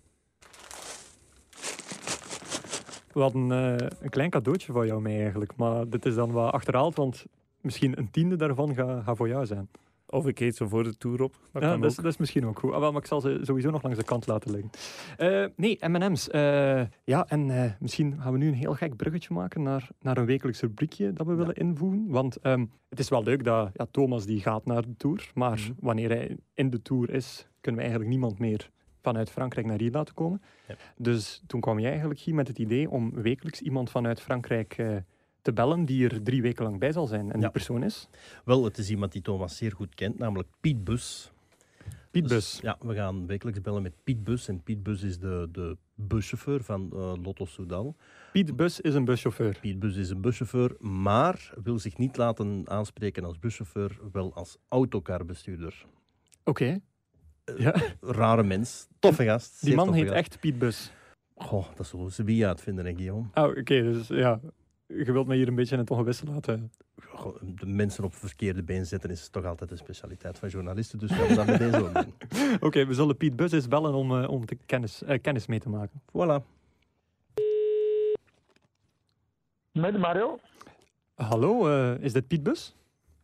[3.13, 5.57] We hadden uh, een klein cadeautje voor jou mee eigenlijk.
[5.57, 7.25] Maar dit is dan wat achterhaald, want
[7.61, 9.69] misschien een tiende daarvan gaat ga voor jou zijn.
[10.07, 11.33] Of ik eet ze voor de tour op.
[11.53, 12.73] Dat, ja, kan dat, is, dat is misschien ook goed.
[12.73, 14.71] Ah, wel, maar ik zal ze sowieso nog langs de kant laten liggen.
[15.19, 16.29] Uh, nee, M&M's.
[16.29, 20.19] Uh, ja, en uh, misschien gaan we nu een heel gek bruggetje maken naar, naar
[20.19, 21.39] een wekelijks rubriekje dat we ja.
[21.39, 22.07] willen invoeren.
[22.09, 25.31] Want um, het is wel leuk dat ja, Thomas die gaat naar de Tour.
[25.35, 25.75] Maar mm -hmm.
[25.81, 28.71] wanneer hij in de Tour is, kunnen we eigenlijk niemand meer
[29.03, 30.43] vanuit Frankrijk naar hier laten komen.
[30.69, 30.75] Ja.
[30.97, 34.97] Dus toen kwam je eigenlijk hier met het idee om wekelijks iemand vanuit Frankrijk uh,
[35.43, 37.33] te bellen die er drie weken lang bij zal zijn.
[37.33, 37.41] En ja.
[37.41, 38.09] die persoon is?
[38.45, 41.33] Wel, het is iemand die Thomas zeer goed kent, namelijk Piet Bus.
[42.11, 42.31] Piet Bus?
[42.31, 44.49] Dus, ja, we gaan wekelijks bellen met Piet Bus.
[44.49, 47.97] En Piet Bus is de, de buschauffeur van uh, Lotto Soudal.
[48.33, 49.59] Piet Bus is een buschauffeur?
[49.61, 54.57] Piet Bus is een buschauffeur, maar wil zich niet laten aanspreken als buschauffeur, wel als
[54.69, 55.87] autocarbestuurder.
[56.45, 56.51] Oké.
[56.51, 56.81] Okay.
[57.59, 57.75] Ja.
[58.01, 58.89] rare mens.
[58.99, 59.65] Toffe gast.
[59.65, 60.17] Die man heet gast.
[60.17, 60.93] echt Piet Bus.
[61.35, 63.27] Goh, dat zullen ze wie uitvinden, hè, Guillaume.
[63.35, 63.59] Oh, oké.
[63.59, 64.41] Okay, dus ja,
[64.87, 66.73] je wilt mij hier een beetje in het ongewisse laten.
[67.15, 71.11] Goh, de mensen op verkeerde been zetten is toch altijd een specialiteit van journalisten, dus
[71.11, 72.15] we gaan dat meteen zo doen.
[72.55, 75.47] Oké, okay, we zullen Piet Bus eens bellen om, uh, om te kennis, uh, kennis
[75.47, 76.03] mee te maken.
[76.09, 76.45] Voilà.
[79.73, 80.39] Met Mario.
[81.15, 82.75] Hallo, uh, is dit Piet Bus?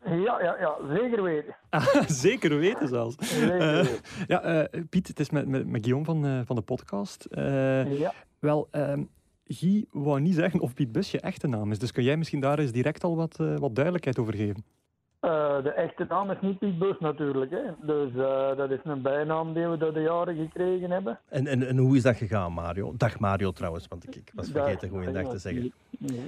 [0.06, 1.56] Ja, ja, ja, zeker weten.
[1.70, 1.86] Ah,
[2.24, 3.16] zeker weten zelfs.
[3.18, 3.92] Zeker weten.
[3.92, 7.26] Uh, ja, uh, Piet, het is met, met, met Guillaume van, uh, van de podcast.
[7.30, 8.12] ja.
[8.38, 9.04] Wel, ehm,
[9.44, 11.78] Guy wou niet zeggen of Piet Bus je echte naam is.
[11.78, 14.64] Dus kun jij misschien daar eens direct al wat, wat duidelijkheid over geven?
[15.62, 17.50] De echte naam is niet Piet Bus natuurlijk.
[17.50, 17.62] Hè.
[17.80, 18.12] Dus
[18.56, 21.18] dat is een bijnaam die we door de jaren gekregen hebben.
[21.28, 22.92] En, en, en hoe is dat gegaan, Mario?
[22.96, 25.72] Dag Mario trouwens, want ik, ik was vergeten goeiedag te zeggen.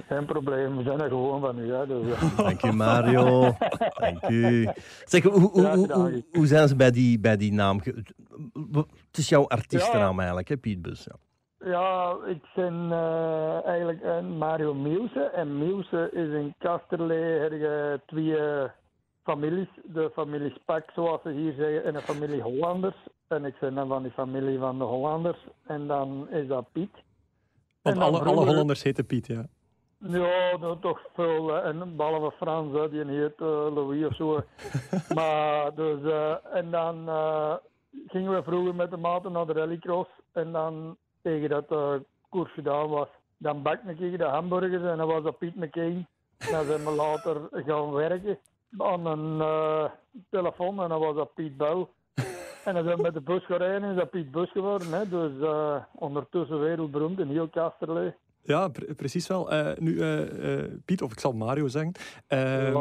[0.07, 1.73] Geen probleem, we zijn er gewoon van u.
[1.73, 2.29] Hè, dus, ja.
[2.43, 3.55] Dank u, Mario.
[3.99, 4.69] Dank u.
[5.05, 7.81] Zeg, hoe, hoe, hoe, hoe, zijn ze bij die, bij die naam?
[9.07, 11.03] het is jouw artiestennaam eigenlijk, hè, Piet Bus.
[11.03, 11.15] Ja.
[11.65, 15.23] Ja, ik ben uh, eigenlijk een Mario Mielse.
[15.23, 18.37] En Mielse is in Kasterlee er twee
[19.29, 19.67] families.
[19.83, 22.95] De familie Spak, zoals ze hier zeggen, en een familie Hollanders.
[23.27, 25.39] En ik ben dan van die familie van de Hollanders.
[25.65, 26.91] En dan is dat Piet.
[27.81, 29.45] Want alle, alle Hollanders heten Piet, ja.
[29.97, 31.61] Ja, nou, toch veel.
[31.61, 34.43] En behalve Frans, die heet uh, Louis of zo.
[35.15, 37.53] maar dus, uh, en dan uh,
[38.07, 40.09] gingen we vroeger met de maten naar de rallycross.
[40.31, 43.07] En dan tegen dat de koers gedaan was,
[43.37, 46.07] dan bakte ik de hamburgers en dan was dat Piet McCain.
[46.37, 48.39] Dan zijn we later gaan werken
[48.77, 49.89] aan een
[50.29, 51.87] telefoon en dan was dat Piet Bell.
[52.65, 54.93] En dan zijn we met de bus gereden en is dat Piet Bus geworden.
[54.93, 55.09] Hè.
[55.09, 55.31] Dus
[55.93, 58.13] ondertussen wereldberoemd in heel Kasterlee.
[58.49, 59.53] Ja, precies wel.
[59.53, 61.91] Uh, nu, uh, uh, Piet, of ik zal Mario zeggen.
[62.27, 62.77] Ehm,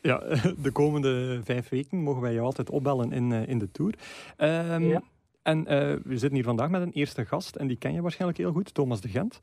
[0.00, 0.18] ja,
[0.62, 3.94] de komende vijf weken mogen wij je altijd opbellen in, in de Tour.
[4.36, 5.02] Ja.
[5.42, 5.64] En
[6.04, 8.74] we zitten hier vandaag met een eerste gast, en die ken je waarschijnlijk heel goed,
[8.74, 9.40] Thomas de Gent.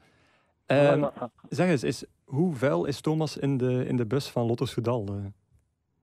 [0.67, 1.09] Um,
[1.49, 5.05] zeg eens, is, hoe vuil is Thomas in de, in de bus van Lotto Soudal?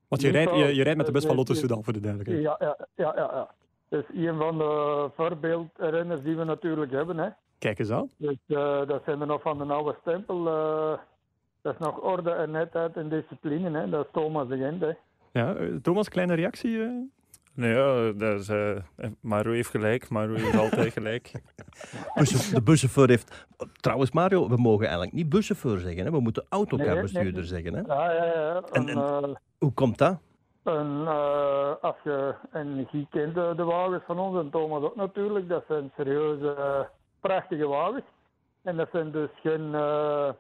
[0.08, 2.42] Want je rijdt, je, je, rijdt met de bus van Lotto Soudal, voor de duidelijkheid.
[2.42, 3.48] Ja, ja, ja, ja.
[3.88, 7.18] Dat is een van de voorbeeldrenners die we natuurlijk hebben.
[7.18, 7.28] Hè.
[7.58, 8.10] Kijk eens aan.
[8.16, 10.46] Dus uh, dat zijn er nog van de oude stempel.
[10.46, 10.98] Uh,
[11.62, 13.78] dat is nog orde en netheid en discipline.
[13.78, 13.88] Hè.
[13.88, 14.80] Dat is Thomas de Gent.
[14.80, 14.92] Hè.
[15.32, 16.70] Ja, eh, Thomas, kleine reactie?
[16.70, 16.92] Uh?
[17.58, 18.76] Nee, ja, dat is, uh,
[19.20, 20.08] Mario heeft gelijk.
[20.08, 21.32] Mario heeft altijd gelijk.
[22.54, 23.46] de buschauffeur heeft...
[23.80, 26.04] Trouwens, Mario, we mogen eigenlijk niet buschauffeur zeggen.
[26.04, 26.10] Hè?
[26.10, 27.74] We moeten autocarbestuurder nee, zeggen.
[27.74, 27.80] Hè?
[27.80, 28.62] Ja, ja, ja.
[28.72, 30.18] En, en, hoe komt dat?
[30.64, 31.06] En,
[31.80, 35.48] als je, en je kent de, de wagens van ons en Thomas ook natuurlijk.
[35.48, 36.88] Dat zijn serieuze
[37.20, 38.04] prachtige wagens.
[38.62, 40.30] En dat zijn dus geen, uh,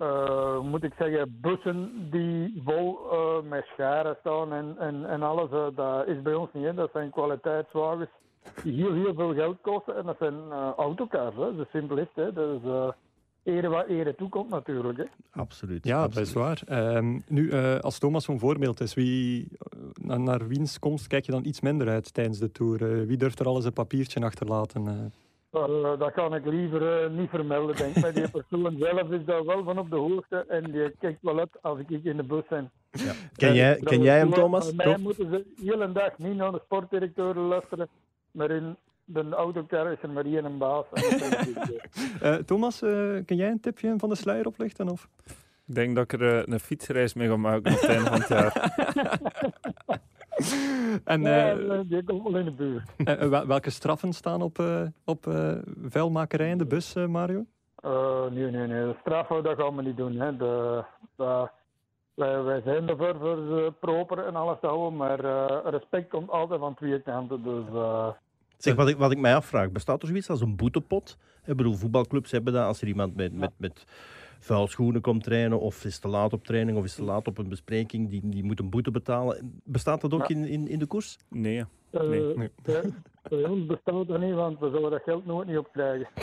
[0.00, 5.50] uh, moet ik zeggen, bussen die vol uh, met scharen staan en, en, en alles.
[5.74, 6.64] dat is bij ons niet.
[6.64, 6.74] Hè.
[6.74, 8.10] Dat zijn kwaliteitswagens
[8.62, 9.96] die heel, heel veel geld kosten.
[9.96, 11.34] En dat zijn autocars.
[11.34, 11.56] Hè.
[11.56, 12.08] Dat is simpel is.
[12.14, 12.32] Hè.
[12.32, 12.60] Dus,
[13.42, 14.98] ere wat ere toekomt natuurlijk.
[14.98, 15.04] Hè.
[15.30, 15.86] Absoluut.
[15.86, 16.34] Ja, absoluut.
[16.34, 16.96] dat is waar.
[16.96, 19.48] Um, nu, uh, als Thomas zo'n voorbeeld is, wie,
[19.92, 22.82] naar, naar wiens komst kijk je dan iets minder uit tijdens de Tour?
[22.82, 25.12] Uh, wie durft er alles een papiertje achterlaten?
[25.52, 25.68] Uh?
[25.68, 28.02] Uh, dat kan ik liever uh, niet vermelden, denk ik.
[28.02, 31.38] Maar die persoon zelf is daar wel van op de hoogte en die kijkt wel
[31.38, 32.70] uit als ik in de bus ben.
[32.90, 33.12] Ja.
[33.36, 34.72] Ken, jij, uh, ken jij hem, Thomas?
[34.72, 37.88] Mij moeten ze de hele dag niet naar de sportdirecteur luisteren,
[38.30, 40.84] maar in de autocar is er maar één baas.
[42.46, 42.78] Thomas,
[43.24, 44.88] ken jij een tipje van de sluier oplichten?
[44.88, 45.08] Of?
[45.66, 48.28] Ik denk dat ik er een fietsreis mee ga maken op het einde van het
[48.28, 48.52] jaar.
[51.04, 52.90] en, ja, die komt wel in de buurt.
[53.46, 55.26] Welke straffen staan op, uh, op
[55.88, 57.44] vuilmakerij in de bus, Mario?
[58.30, 58.84] nee, nee, nee.
[58.84, 60.16] De straffen, dat gaan we niet doen.
[60.16, 60.36] Hè.
[60.36, 60.84] De,
[61.16, 61.48] de,
[62.14, 65.20] wij, wij zijn ervoor voor proper en alles te houden, maar
[65.64, 67.42] respect komt altijd van twee kanten.
[67.42, 67.64] Dus,
[68.56, 71.16] Zeg, wat ik, wat ik mij afvraag, bestaat er zoiets als een boetepot?
[71.44, 73.84] Ik bedoel, voetbalclubs hebben dat als er iemand met, met, met
[74.40, 77.38] vuil schoenen komt trainen of is te laat op training of is te laat op
[77.38, 79.60] een bespreking, die, die moet een boete betalen.
[79.64, 81.18] Bestaat dat ook in, in, in de koers?
[81.28, 81.64] Nee.
[81.90, 82.34] Uh, nee.
[82.34, 82.50] nee.
[83.28, 86.08] Bij ons bestaat dat niet, want we zullen dat geld nooit niet opkrijgen.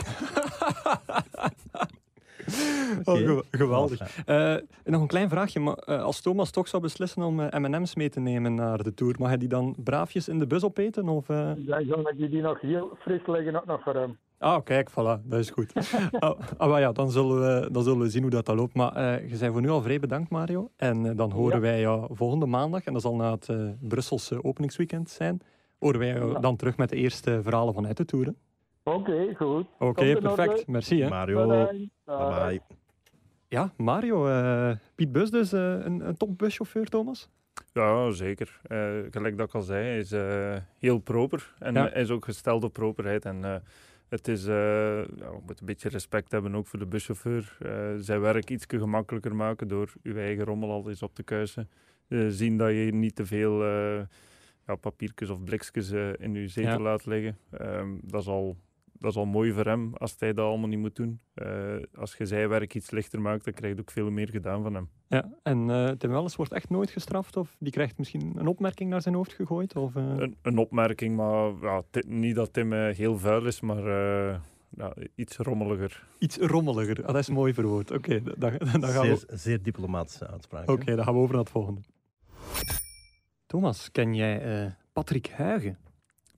[3.04, 3.26] okay.
[3.26, 4.26] oh, geweldig.
[4.26, 5.60] Uh, nog een klein vraagje.
[5.60, 8.94] Maar, uh, als Thomas toch zou beslissen om uh, M&M's mee te nemen naar de
[8.94, 11.08] Tour, mag hij die dan braafjes in de bus opeten?
[11.08, 14.18] Of, Ja, mag je die nog heel fris leggen ook nog voor hem.
[14.38, 15.72] Ah, kijk, voilà, dat is goed.
[16.18, 18.74] ah, ah, ja, dan zullen, we, dan zullen we zien hoe dat, dat loopt.
[18.74, 20.70] Maar uh, je bent voor nu al vrij bedankt, Mario.
[20.76, 21.60] En uh, dan horen ja.
[21.60, 25.40] wij jou volgende maandag, en dat zal na het uh, Brusselse openingsweekend zijn,
[25.78, 26.38] horen wij jou ja.
[26.38, 28.36] dan terug met de eerste verhalen vanuit de toeren.
[28.82, 29.66] Oké, okay, goed.
[29.78, 30.66] Oké, okay, perfect.
[30.66, 31.02] Merci.
[31.02, 31.08] Hè.
[31.08, 32.16] Mario, bye bye.
[32.48, 32.60] bye.
[33.48, 34.28] Ja, Mario,
[34.94, 37.28] Piet Bus dus, een, een topbuschauffeur, Thomas?
[37.72, 38.60] Ja, zeker.
[39.10, 40.14] gelijk dat ik al zei, hij is
[40.78, 41.54] heel proper.
[41.58, 41.92] En ja.
[41.92, 43.24] is ook gesteld op properheid.
[43.24, 43.62] En
[44.08, 44.54] het is, uh,
[44.96, 47.56] ja, we moeten een beetje respect hebben ook voor de buschauffeur.
[47.62, 51.68] Uh, zijn werk iets gemakkelijker maken door uw eigen rommel al eens op te kuisen.
[52.08, 53.64] Uh, zien dat je niet te veel
[54.66, 56.80] ja, papiertjes of blikjes in uw zetel ja.
[56.80, 57.38] laat liggen.
[57.60, 58.56] Um, dat, is al,
[59.00, 61.20] dat is al mooi voor hem als hij dat allemaal niet moet doen.
[61.94, 64.74] als je zijn werk iets lichter maakt, dan krijg je ook veel meer gedaan van
[64.74, 64.88] hem.
[65.08, 67.36] Ja, en uh, Tim Welles wordt echt nooit gestraft?
[67.36, 69.76] Of die krijgt misschien een opmerking naar zijn hoofd gegooid?
[69.76, 70.14] Of, uh...
[70.16, 73.82] een, een, opmerking, maar ja, niet dat Tim uh, heel vuil is, maar
[74.76, 76.06] ja, iets rommeliger.
[76.18, 77.90] Iets rommeliger, ah, dat is mooi verwoord.
[77.90, 79.36] Oké, okay, dan, dan gaan zeer, we...
[79.36, 80.62] Zeer diplomatische uitspraak.
[80.62, 81.80] Oké, okay, dan gaan we over naar het volgende.
[83.46, 85.78] Thomas, ken jij Patrick Huigen?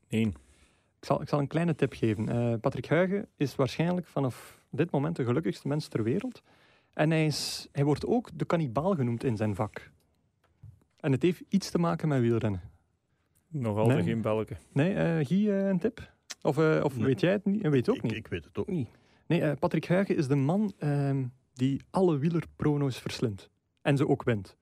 [0.08, 0.32] Nee.
[1.00, 2.60] Ik zal, ik zal een kleine tip geven.
[2.60, 6.42] Patrick Huigen is waarschijnlijk vanaf dit moment de gelukkigste mens ter wereld.
[6.92, 9.90] En hij, is, hij wordt ook de kannibaal genoemd in zijn vak.
[10.96, 12.60] En het heeft iets te maken met wielrennen.
[13.48, 14.06] Nog altijd nee.
[14.06, 14.58] geen belken.
[14.72, 16.12] Nee, uh, Guy, uh, een tip?
[16.42, 17.04] Of, uh, of Nee.
[17.06, 17.62] weet jij het niet?
[17.62, 18.12] Weet het ook ik, niet.
[18.12, 18.88] ik weet het ook niet.
[19.26, 23.50] Nee, eh, Patrick Huigen is de man ehm, die alle wielerprono's verslindt.
[23.82, 24.56] En ze ook wint.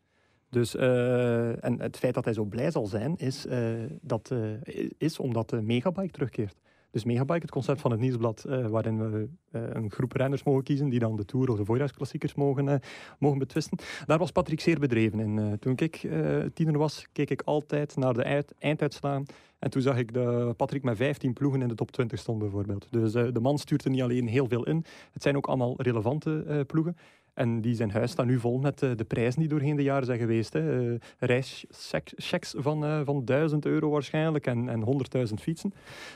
[0.50, 3.60] Dus, eh, en het feit dat hij zo blij zal zijn, is, eh,
[4.00, 6.56] dat, eh, is omdat Megabike terugkeert.
[6.90, 10.98] Dus Megabike, het concept van het nieuwsblad, waarin we een groep renners mogen kiezen die
[10.98, 12.80] dan de Tour of de voorjaarsklassiekers mogen,
[13.18, 13.78] mogen betwisten.
[14.06, 15.58] Daar was Patrick zeer bedreven in.
[15.58, 16.08] Toen ik
[16.54, 19.26] tiener was, keek ik altijd naar de eind- einduitslagen.
[19.58, 22.86] En toen zag ik dat Patrick met 15 ploegen in de top 20 stond bijvoorbeeld.
[22.90, 24.84] Dus de man stuurt er niet alleen heel veel in.
[25.12, 26.96] Het zijn ook allemaal relevante ploegen.
[27.38, 30.06] En die zijn huis staat nu vol met eh, de prijzen die doorheen de jaren
[30.06, 30.52] zijn geweest.
[30.52, 30.92] Hè.
[30.92, 34.82] Eh, Reischecks van, eh, van 1000 euro waarschijnlijk en, en
[35.28, 35.72] 100.000 fietsen.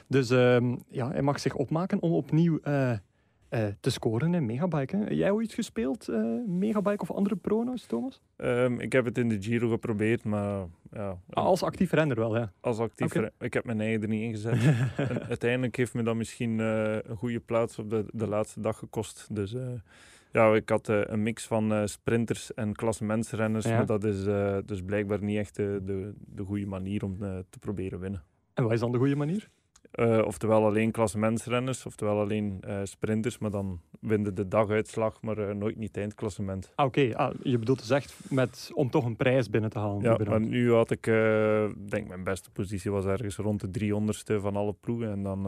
[0.06, 2.60] Dus ehm, ja, hij mag zich opmaken om opnieuw
[3.80, 4.96] te scoren in Megabike.
[4.96, 5.08] Hè.
[5.08, 6.08] Jij ooit gespeeld,
[6.46, 8.20] Megabike of andere prono's, Thomas?
[8.36, 12.36] Ehm, ik heb het in de Giro geprobeerd, maar ja, Ah, als actief renner wel,
[12.36, 12.52] ja.
[12.60, 14.58] als actief, ik heb mijn eigen er niet ingezet.
[14.96, 19.26] en uiteindelijk heeft me dat misschien een goede plaats op de, de laatste dag gekost.
[19.30, 19.54] Dus
[20.32, 23.76] ja, ik had eh, een mix van eh, sprinters en klassementsrenners, Ja.
[23.76, 27.18] maar dat is eh, dus blijkbaar niet echt de, de, de goede manier om
[27.50, 28.22] te proberen winnen.
[28.54, 29.48] En wat is dan de goede manier?
[30.24, 36.72] Oftewel alleen klassementsrenners, oftewel alleen sprinters, maar dan winnen de daguitslag, maar nooit niet eindklassement.
[36.74, 40.02] Ah, Oké, ah, je bedoelt dus echt met, om toch een prijs binnen te halen.
[40.02, 41.04] Ja, maar nu had ik,
[41.88, 45.46] denk mijn beste positie was ergens rond de 300ste van alle ploegen en dan,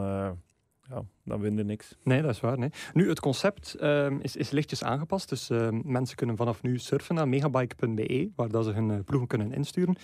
[0.89, 1.95] ja, dan win je niks.
[2.03, 2.57] Nee, dat is waar.
[2.57, 2.69] Nee.
[2.93, 5.29] Nu, het concept ehm, is, is lichtjes aangepast.
[5.29, 9.27] Dus ehm, mensen kunnen vanaf nu surfen naar megabike.be, waar dat ze hun eh, ploegen
[9.27, 9.95] kunnen insturen.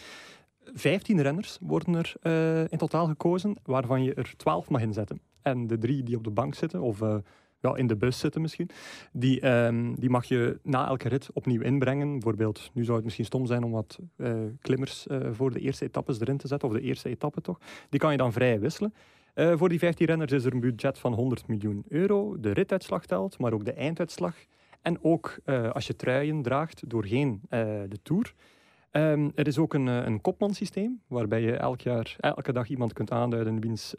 [0.74, 5.22] 15 renners worden er eh, in totaal gekozen, waarvan je er 12 mag inzetten.
[5.42, 7.16] En de drie die op de bank zitten, of eh,
[7.60, 8.70] ja, in de bus zitten misschien,
[9.12, 12.12] die, ehm, die mag je na elke rit opnieuw inbrengen.
[12.12, 14.00] Bijvoorbeeld, nu zou het misschien stom zijn om wat
[14.62, 17.60] klimmers voor de eerste etappes erin te zetten, of de eerste etappe toch.
[17.90, 18.94] Die kan je dan vrij wisselen.
[19.34, 22.40] Eh, voor die 15 renners is er een budget van 100 miljoen euro.
[22.40, 24.36] De rituitslag telt, maar ook de einduitslag.
[24.82, 28.34] En ook eh, als je truien draagt doorheen eh, de Tour.
[28.92, 33.12] Ehm, er is ook een, een kopmansysteem, waarbij je elk jaar, elke dag iemand kunt
[33.12, 33.96] aanduiden wiens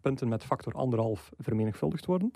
[0.00, 2.30] punten met factor anderhalf vermenigvuldigd worden.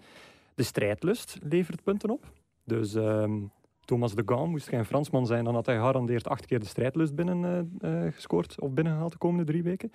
[0.54, 2.32] De strijdlust levert punten op.
[2.64, 3.40] Dus ehm,
[3.88, 6.66] Thomas de Gaulle, moest hij een Fransman zijn, dan had hij gegarandeerd acht keer de
[6.66, 9.92] strijdlust binnen eh, gescoord of binnengehaald de komende drie weken.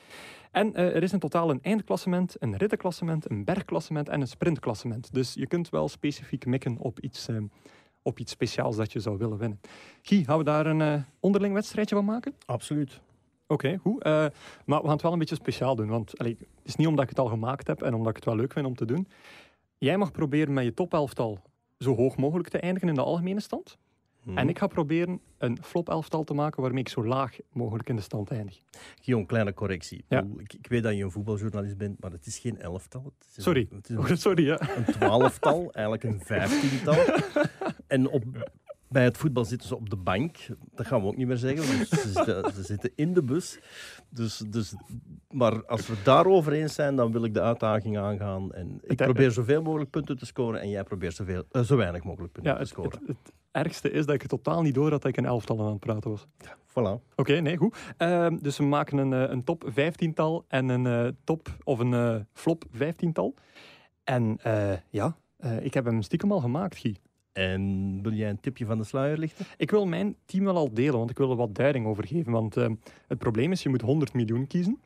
[0.52, 5.14] En eh, er is in totaal een eindklassement, een rittenklassement, een bergklassement en een sprintklassement.
[5.14, 7.30] Dus je kunt wel specifiek mikken op iets,
[8.02, 9.60] op iets speciaals dat je zou willen winnen.
[10.02, 12.34] Guy, gaan we daar een onderling wedstrijdje van maken?
[12.46, 13.02] Absoluut.
[13.48, 14.04] Oké, goed.
[14.04, 14.12] Eh,
[14.66, 15.88] maar we gaan het wel een beetje speciaal doen.
[15.88, 18.26] Want allee, het is niet omdat ik het al gemaakt heb en omdat ik het
[18.26, 19.08] wel leuk vind om te doen.
[19.78, 21.39] Jij mag proberen met je topelftal
[21.78, 23.78] zo hoog mogelijk te eindigen in de algemene stand.
[24.24, 24.38] Mhm.
[24.38, 28.01] En ik ga proberen een flop-elftal te maken waarmee ik zo laag mogelijk in de
[28.01, 28.59] stand eindig.
[28.95, 30.05] Guillaume, kleine correctie.
[30.07, 30.26] Ja.
[30.38, 33.03] Ik Ik, weet dat je een voetbaljournalist bent, maar het is geen elftal.
[33.19, 33.67] Het is een- Sorry.
[33.71, 34.76] Het is een, sorry, ja.
[34.76, 36.95] een twaalftal, eigenlijk een vijftiental.
[37.88, 38.24] En op,
[38.94, 40.38] bij het voetbal zitten ze op de bank.
[40.76, 41.78] Dat gaan we ook niet meer zeggen.
[41.78, 43.60] Dus ze, zitten, ze zitten in de bus.
[44.10, 44.76] Dus, dus,
[45.30, 48.54] maar als we daarover eens zijn, dan wil ik de uitdaging aangaan.
[48.54, 52.04] En ik probeer zoveel mogelijk punten te scoren en jij probeert zoveel, eh, zo weinig
[52.04, 53.00] mogelijk punten ja te scoren.
[53.06, 55.60] het, het ergste is dat ik het totaal niet door had dat ik een elftal
[55.60, 56.28] aan het praten was.
[56.70, 57.16] Voilà.
[57.16, 57.78] Oké, nee, goed.
[57.98, 62.28] Ehm, dus we maken een, eh, een top 15-tal en een eh, top of een
[62.34, 63.34] flop 15-tal.
[64.04, 64.39] En
[64.89, 65.16] ja,
[65.60, 66.98] ik heb hem stiekem al gemaakt, Guy.
[67.34, 69.46] En wil jij een tipje van de sluier lichten?
[69.58, 72.32] Ik wil mijn team wel al delen, want ik wil er wat duiding over geven.
[72.32, 72.70] Want eh,
[73.08, 74.80] het probleem is, je moet 100 miljoen kiezen.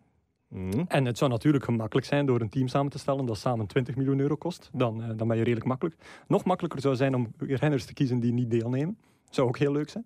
[0.48, 0.84] Mhm.
[0.88, 3.96] En het zou natuurlijk gemakkelijk zijn door een team samen te stellen dat samen 20
[3.96, 4.70] miljoen euro kost.
[4.74, 5.96] Dan, eh, dan ben je redelijk makkelijk.
[6.28, 8.98] Nog makkelijker zou zijn om renners te kiezen die niet deelnemen.
[9.30, 10.06] Zou ook heel leuk zijn.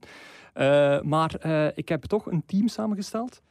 [0.54, 3.42] Eh, maar eh, ik heb toch een team samengesteld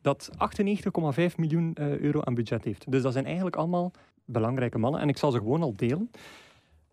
[0.00, 2.90] dat 98,5 miljoen euro aan budget heeft.
[2.90, 3.92] Dus dat zijn eigenlijk allemaal
[4.24, 5.00] belangrijke mannen.
[5.00, 6.10] En ik zal ze gewoon al delen.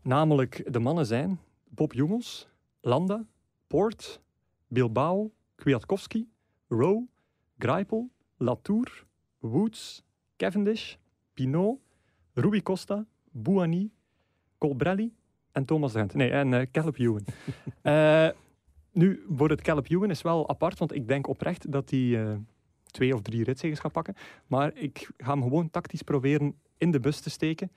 [0.01, 1.39] Namelijk, de mannen zijn
[1.69, 2.47] Bob Jungels,
[2.81, 3.25] Landa,
[3.67, 4.21] Poort,
[4.67, 6.27] Bilbao, Kwiatkowski,
[6.67, 7.07] Rowe,
[7.57, 9.05] Greipel, Latour,
[9.39, 10.03] Woods,
[10.37, 10.97] Cavendish,
[11.33, 11.79] Pinot,
[12.33, 13.91] Rui Costa, Bouhanni,
[14.57, 15.13] Colbrelli
[15.51, 16.13] en Thomas Gent.
[16.13, 17.25] Nee, en eh Caleb Ewan.
[17.81, 18.29] Eh,
[18.91, 22.35] nu, voor het Caleb Ewan is wel apart, want ik denk oprecht dat hij eh,
[22.85, 24.15] twee of drie ritzegers gaat pakken.
[24.47, 27.71] Maar ik ga hem gewoon tactisch proberen in de bus te steken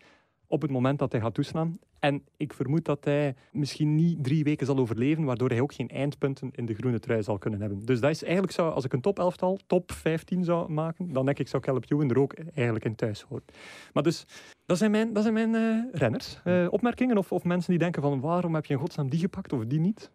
[0.51, 1.78] op het moment dat hij gaat toeslaan.
[1.98, 5.88] En ik vermoed dat hij misschien niet drie weken zal overleven, waardoor hij ook geen
[5.88, 7.84] eindpunten in de groene trui zal kunnen hebben.
[7.84, 11.12] Dus dat is eigenlijk zo, als ik een top 11 tal, top 15 zou maken,
[11.12, 13.44] dan denk ik zou Caleb Ewan er ook eigenlijk in thuis horen.
[13.92, 14.26] Maar dus,
[14.66, 16.40] dat zijn mijn, dat zijn mijn eh, renners.
[16.44, 19.53] Eh, opmerkingen of, of mensen die denken van waarom heb je in godsnaam die gepakt
[19.53, 20.11] of die niet?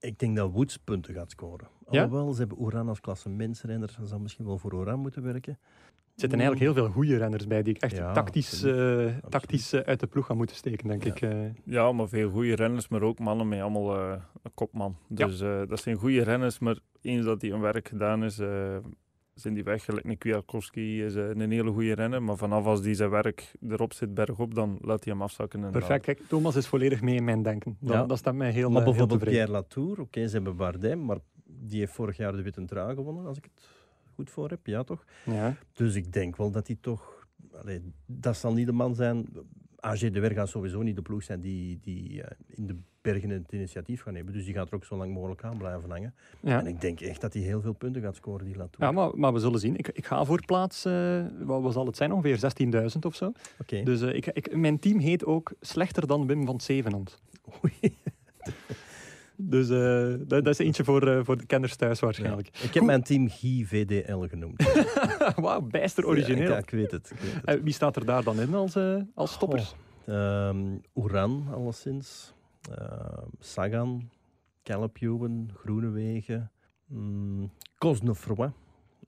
[0.00, 1.68] Ik denk dat Woods punten gaat scoren.
[1.90, 2.02] Ja?
[2.02, 3.94] Alhoewel, ze hebben Oran als klasse mensrenner.
[3.98, 5.58] Dat zou misschien wel voor Oran moeten werken.
[6.14, 9.80] Zitten eigenlijk heel veel goede renners bij die ik echt Ja, tactisch, eh, tactisch eh,
[9.80, 11.10] uit de ploeg gaan moeten steken, denk Ja.
[11.10, 11.20] ik.
[11.22, 11.38] eh.
[11.64, 14.00] Ja, maar veel goede renners, maar ook mannen met allemaal
[14.42, 14.96] een kopman.
[15.08, 18.76] Dus eh, dat zijn goede renners, maar eens dat die hun werk gedaan is, eh,
[19.34, 19.84] zijn die weg.
[19.84, 24.14] Gelijk Kwiatkowski is een hele goede renner, maar vanaf als die zijn werk erop zit,
[24.14, 25.64] bergop, dan laat hij hem afzakken.
[25.64, 26.04] En Perfect.
[26.04, 27.76] Kijk, Thomas is volledig mee in mijn denken.
[27.80, 28.04] Dat, Ja.
[28.04, 29.24] dat staat mij heel, Maar heel bijvoorbeeld.
[29.24, 33.26] Pierre Latour, oké, ze hebben Bardem, maar die heeft vorig jaar de Witte Trui gewonnen,
[33.26, 33.68] als ik het
[34.14, 34.66] goed voor heb.
[34.66, 35.04] Ja, toch?
[35.24, 35.56] Ja.
[35.72, 37.26] Dus ik denk wel dat hij toch...
[37.52, 39.28] Allee, dat zal niet de man zijn...
[39.80, 43.30] AG de Weer gaat sowieso niet de ploeg zijn die, die eh, in de bergen
[43.30, 44.32] het initiatief gaan nemen.
[44.32, 46.14] Dus die gaat er ook zo lang mogelijk aan blijven hangen.
[46.40, 46.58] Ja.
[46.58, 48.84] En ik denk echt dat hij heel veel punten gaat scoren, die Latour.
[48.84, 49.76] Ja, maar, maar we zullen zien.
[49.76, 52.52] Ik, ik ga voor plaats, eh, wat, wat zal het zijn, ongeveer
[52.92, 53.32] 16.000 of zo.
[53.60, 53.82] Oké.
[53.82, 57.18] Dus eh, ik, ik, mijn team heet ook Slechter dan Wim van Zevenand.
[57.64, 57.96] Oei.
[59.44, 62.48] Dus eh, dat, dat is eentje voor, eh, voor de kenners thuis waarschijnlijk.
[62.62, 64.62] Ik heb mijn team Guy VDL genoemd.
[65.36, 66.50] Wauw, bijster origineel.
[66.50, 67.10] Ja, ik, ik weet het.
[67.10, 67.44] Ik weet het.
[67.44, 68.76] Eh, wie staat er daar dan in als,
[69.14, 69.74] als stoppers?
[70.06, 72.34] Ehm Oeran, alleszins.
[72.70, 74.10] Ehm, Sagan,
[74.62, 76.50] Calipjuwen, Groenewegen.
[77.78, 78.50] Cosnefroy.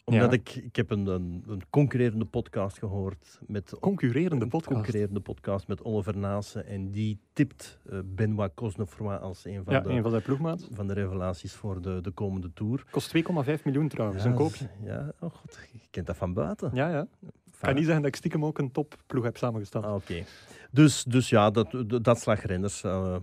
[0.05, 0.37] Omdat Ja.
[0.39, 4.75] ik, ik heb een, een, een concurrerende podcast gehoord met Concurrerende podcast.
[4.75, 9.81] concurrerende podcast met Oliver Naassen en die tipt eh, Benoit Cosnefroy als een van, Ja,
[9.81, 10.69] de, een van zijn ploegmaats.
[10.73, 12.85] van de revelaties voor de, de komende tour.
[12.91, 13.23] Kost 2,5
[13.65, 14.69] miljoen trouwens, ja, een koopje.
[14.83, 16.71] Ja, oh god, je kent dat van buiten.
[16.75, 17.07] Ja, ja.
[17.21, 19.85] Ik kan niet zeggen dat ik stiekem ook een topploeg heb samengesteld.
[19.85, 20.23] Ah, Oké.
[20.71, 22.83] Dus, dus ja, dat, dat slag renners.
[22.83, 23.17] eh,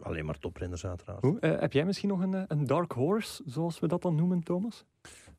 [0.00, 1.20] alleen maar toprenners uiteraard.
[1.22, 4.42] Hoe, eh, heb jij misschien nog een, een dark horse, zoals we dat dan noemen,
[4.42, 4.84] Thomas?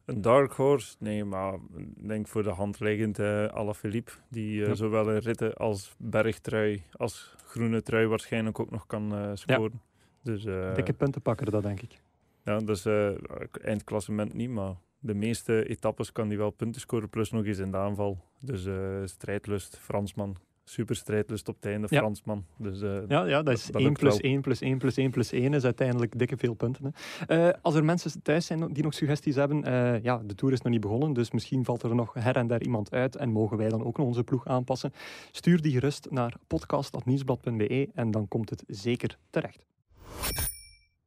[0.07, 0.95] Een dark horse?
[0.99, 4.73] Nee, maar ik denk voor de hand liggend uh, Alaphilippe, die uh, Ja.
[4.73, 9.81] zowel in ritten als bergtrui als groene trui waarschijnlijk ook nog kan uh, scoren.
[10.23, 12.01] Dus, eh, Dikke puntenpakker, dat denk ik.
[12.43, 12.85] Ja, dus
[13.61, 17.71] eindklassement niet, maar de meeste etappes kan hij wel punten scoren, plus nog eens in
[17.71, 18.23] de aanval.
[18.39, 18.67] Dus
[19.11, 20.35] strijdlust, Fransman,
[20.69, 21.99] super strijdlust op het einde, Ja.
[21.99, 22.45] Fransman.
[22.57, 24.31] Dus, uh, Ja, ja dat is dat 1 lukt plus wel.
[24.31, 26.93] 1 plus 1 plus 1 plus 1 is uiteindelijk dikke veel punten.
[27.27, 27.47] Hè.
[27.47, 30.61] Eh, als er mensen thuis zijn die nog suggesties hebben, eh, ja, de Tour is
[30.61, 33.57] nog niet begonnen, dus misschien valt er nog her en der iemand uit en mogen
[33.57, 34.91] wij dan ook nog onze ploeg aanpassen.
[35.31, 39.65] Stuur die gerust naar podcast.nieuwsblad.be en dan komt het zeker terecht.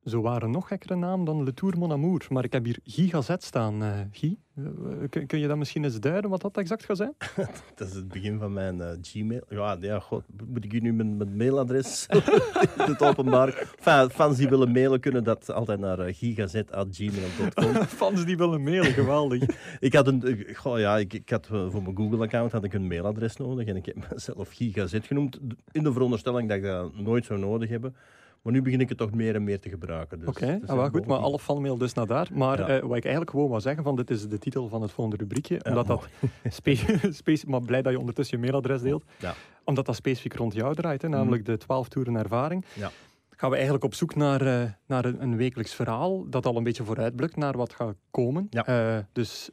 [0.04, 3.08] Zo waren nog gekkere naam dan Le Tour Mon Amour, maar ik heb hier Guy
[3.08, 3.82] Gazet staan.
[3.82, 7.14] Eh, Guy, eh, kun, kun je dat misschien eens duiden wat dat exact gaat zijn?
[7.74, 9.42] Dat is het begin van mijn eh, Gmail.
[9.48, 12.22] Ja, ja, god, moet ik u nu mijn, mijn mailadres in
[12.92, 13.48] het openbaar?
[13.48, 17.74] Enfin, fans die willen mailen kunnen dat altijd naar uh, gigazet.gmail.com.
[17.74, 19.42] Fans die willen mailen, geweldig.
[19.80, 22.72] ik had, een, eh, goh, ja, ik, ik had uh, voor mijn Google-account had ik
[22.72, 25.38] een mailadres nodig en ik heb mezelf Gigazet genoemd
[25.72, 27.94] in de veronderstelling dat ik dat nooit zou nodig hebben.
[28.42, 30.18] Maar nu begin ik het toch meer en meer te gebruiken.
[30.18, 32.28] Dus, Oké, dus ah, ja, goed, maar alle fanmail dus naar daar.
[32.32, 32.68] Maar Ja.
[32.68, 35.18] eh, wat ik eigenlijk gewoon wou zeggen, van dit is de titel van het volgende
[35.22, 36.08] rubriekje, Ja, omdat dat
[37.46, 39.34] maar blij dat je ondertussen je mailadres deelt, Ja.
[39.64, 42.64] omdat dat specifiek rond jou draait, hè, namelijk de 12 toeren ervaring.
[42.74, 42.90] Ja.
[43.30, 46.62] Gaan we eigenlijk op zoek naar, eh, naar een, een wekelijks verhaal dat al een
[46.64, 48.46] beetje vooruitblikt naar wat gaat komen.
[48.50, 48.66] Ja.
[48.66, 49.50] Eh, dus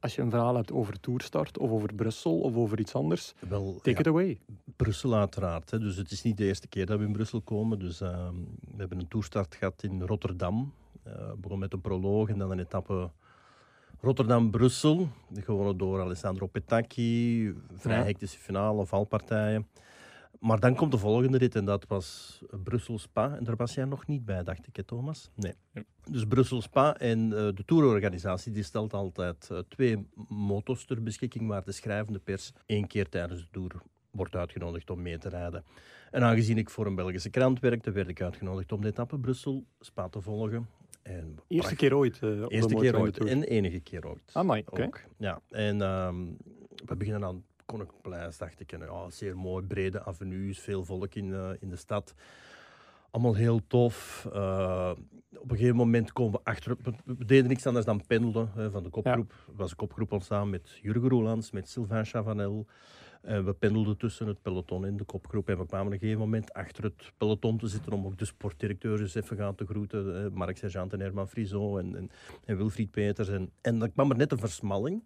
[0.00, 3.74] als je een verhaal hebt over Tourstart of over Brussel of over iets anders, Wel,
[3.74, 4.38] take ja, it away.
[4.76, 5.70] Brussel uiteraard.
[5.70, 5.78] Hè.
[5.78, 7.78] Dus het is niet de eerste keer dat we in Brussel komen.
[7.78, 10.72] Dus, ehm, we hebben een toerstart gehad in Rotterdam.
[11.02, 13.10] Eh begon met een proloog en dan een etappe
[14.00, 15.08] Rotterdam-Brussel.
[15.34, 17.54] Gewonnen door Alessandro Petacchi.
[17.74, 18.04] Vrij Ja.
[18.04, 19.66] hectische finale, valpartijen.
[20.40, 23.36] Maar dan komt de volgende rit en dat was Brussel-Spa.
[23.36, 25.30] En daar was jij nog niet bij, dacht ik, hè, Thomas?
[25.34, 25.52] Nee.
[25.72, 25.82] Ja.
[26.10, 31.64] Dus Brussel-Spa en eh, de tourorganisatie die stelt altijd eh, twee motos ter beschikking waar
[31.64, 33.70] de schrijvende pers één keer tijdens de tour
[34.10, 35.64] wordt uitgenodigd om mee te rijden.
[36.10, 40.08] En aangezien ik voor een Belgische krant werkte, werd ik uitgenodigd om de etappe Brussel-Spa
[40.08, 40.68] te volgen.
[41.02, 42.18] En Eerste keer ooit.
[42.22, 43.30] eh, op de Eerste keer ooit Tour.
[43.30, 44.30] en enige keer ooit.
[44.32, 44.88] Amai, oké.
[45.16, 46.16] Ja, en ehm,
[46.86, 48.72] we beginnen aan Koninkplein, dacht ik.
[48.72, 52.14] En, ja, zeer mooi, brede avenues, veel volk in, eh, in de stad.
[53.10, 54.26] Allemaal heel tof.
[54.32, 54.92] Eh,
[55.36, 56.76] op een gegeven moment komen we achter.
[56.82, 59.32] We, deden niks anders dan pendelen hè, van de kopgroep.
[59.32, 62.66] Er was een kopgroep ontstaan met Jurgen Roelands, met Sylvain Chavanel.
[63.22, 65.48] En we pendelden tussen het peloton en de kopgroep.
[65.48, 68.24] En we kwamen op een gegeven moment achter het peloton te zitten om ook de
[68.24, 70.14] sportdirecteurs eens even gaan te groeten.
[70.14, 70.30] hè.
[70.30, 72.10] Mark Sergeant en Herman Friso en, en,
[72.44, 73.28] en Wilfried Peters.
[73.28, 75.02] En, en dan kwam er net een versmalling.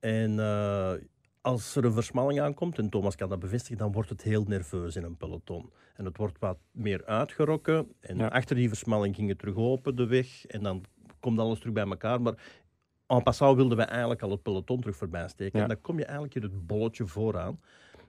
[0.00, 0.92] En eh,
[1.46, 4.96] als er een versmalling aankomt, en Thomas kan dat bevestigen, dan wordt het heel nerveus
[4.96, 5.70] in een peloton.
[5.94, 7.92] En het wordt wat meer uitgerokken.
[8.00, 8.26] En Ja.
[8.26, 10.46] achter die versmalling ging het terug open, de weg.
[10.46, 10.84] En dan
[11.20, 12.20] komt alles terug bij elkaar.
[12.20, 12.34] Maar
[13.06, 15.58] en passant wilden we eigenlijk al het peloton terug voorbij steken.
[15.58, 15.64] Ja.
[15.64, 17.60] En dan kom je eigenlijk in het bolletje vooraan.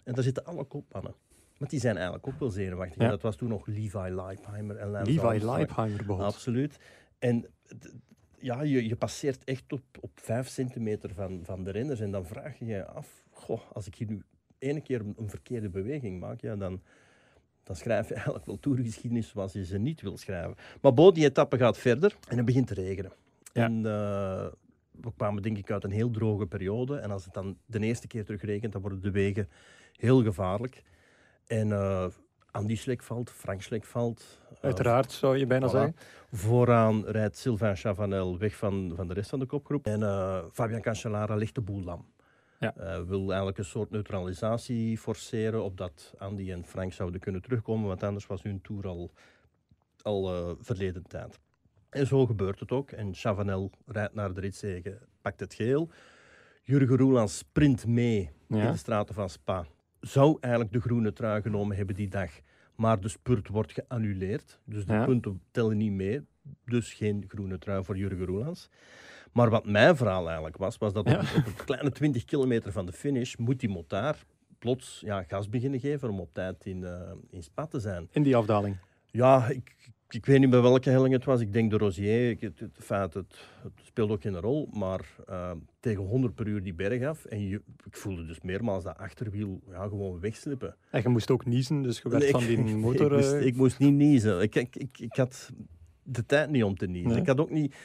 [0.03, 1.13] En daar zitten alle kopmannen.
[1.57, 3.01] Want die zijn eigenlijk ook wel zenuwachtig.
[3.01, 3.09] Ja.
[3.09, 5.45] Dat was toen nog Levi Leipheimer en Lance Levi.
[5.45, 6.33] Leipheimer bijvoorbeeld.
[6.33, 6.79] Absoluut.
[7.19, 7.45] En
[8.39, 11.99] ja, je, je passeert echt op, op vijf centimeter van, van de renners.
[11.99, 14.23] En dan vraag je je af, goh, als ik hier nu
[14.59, 16.81] ene keer een, verkeerde beweging maak, ja, dan,
[17.63, 20.55] dan schrijf je eigenlijk wel toergeschiedenis zoals je ze niet wil schrijven.
[20.81, 23.11] Maar bo, die etappe gaat verder en het begint te regenen.
[23.53, 24.45] En uh,
[24.91, 26.97] we kwamen denk ik uit een heel droge periode.
[26.97, 29.49] En als het dan de eerste keer terugregent, dan worden de wegen
[29.95, 30.83] heel gevaarlijk.
[31.47, 32.05] En uh,
[32.51, 34.41] Andy Schlek valt, Frank Schlek valt.
[34.51, 35.95] Uh, Uiteraard, zou je bijna zeggen.
[36.31, 39.85] Vooraan rijdt Sylvain Chavanel weg van, van de rest van de kopgroep.
[39.85, 39.99] En
[40.51, 42.05] Fabian Cancellara ligt de boel lam.
[42.59, 42.73] Ja.
[42.77, 48.03] Uh, wil eigenlijk een soort neutralisatie forceren, opdat Andy en Frank zouden kunnen terugkomen, want
[48.03, 49.11] anders was hun tour al,
[50.01, 51.39] al verleden tijd.
[51.89, 52.91] En zo gebeurt het ook.
[52.91, 55.89] En Chavanel rijdt naar de ritzegen, pakt het geel.
[56.63, 59.65] Jurgen Roeland sprint mee in de straten van Spa.
[59.99, 62.31] Zou eigenlijk de groene trui genomen hebben die dag.
[62.75, 64.59] Maar de spurt wordt geannuleerd.
[64.63, 66.21] Dus de punten tellen niet mee.
[66.65, 68.69] Dus geen groene trui voor Jurgen Roelands.
[69.37, 71.13] Maar wat mijn verhaal eigenlijk was, was dat op,
[71.45, 74.25] een kleine 20 kilometer van de finish moet die motaar
[74.59, 78.07] plots ja, gas beginnen geven om op tijd in, uh, in Spa te zijn.
[78.11, 78.77] In die afdaling?
[79.11, 81.41] Ja, ik, ik weet niet bij welke helling het was.
[81.41, 82.29] Ik denk de Rosier.
[82.39, 83.35] Het, het, het, het,
[83.83, 84.69] speelde ook geen rol.
[84.73, 87.25] Maar uh, tegen 100 per uur die berg af.
[87.25, 90.75] En je, ik voelde dus meermaals dat achterwiel ja, gewoon wegslippen.
[90.91, 93.05] En je moest ook niezen, dus je werd van die motor...
[93.05, 94.41] Ik moest, ik moest niet niezen.
[94.41, 95.51] Ik, ik, ik, ik, had
[96.09, 97.17] de tijd niet om te niezen.
[97.17, 97.75] Ik had ook niet...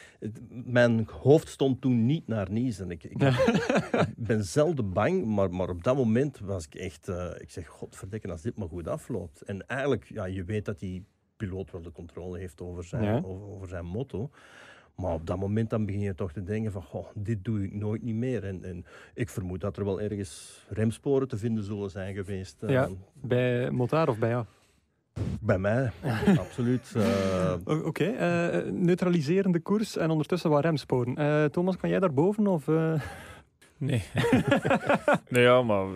[0.49, 2.91] Mijn hoofd stond toen niet naar niezen.
[2.91, 3.35] Ik, ik,
[4.17, 7.09] ben zelden bang, maar, maar op dat moment was ik echt...
[7.09, 9.43] Uh, ik zeg, godverdikke, als dit maar goed afloopt.
[9.43, 11.05] En eigenlijk, ja, je weet dat die
[11.37, 14.31] piloot wel de controle heeft over zijn, over, over, zijn motto.
[14.95, 17.75] Maar op dat moment dan begin je toch te denken van, goh, dit doe ik
[17.75, 18.45] nooit niet meer.
[18.45, 22.57] En, en ik vermoed dat er wel ergens remsporen te vinden zullen zijn geweest.
[22.67, 24.45] Ja, uh, bij Motar of bij jou?
[25.41, 25.91] Bij mij,
[26.39, 26.93] absoluut.
[26.97, 27.55] Uh...
[27.65, 31.21] Oké, okay, uh, neutraliserende koers en ondertussen wat remsporen.
[31.21, 32.47] Uh, Thomas, kan jij daar boven?
[32.47, 32.67] Of,
[33.83, 34.03] Nee.
[35.29, 35.87] nee, ja, maar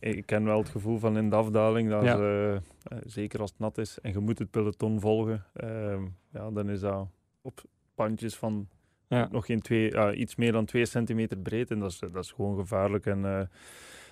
[0.00, 2.60] ik ken wel het gevoel van in de afdaling, dat ja.
[3.04, 6.80] zeker als het nat is en je moet het peloton volgen, ehm, ja, dan is
[6.80, 7.08] dat
[7.42, 7.62] op
[7.94, 8.68] pandjes van
[9.08, 9.28] ja.
[9.30, 12.56] nog geen twee, iets meer dan twee centimeter breed en dat is, dat is gewoon
[12.56, 13.06] gevaarlijk.
[13.06, 13.50] En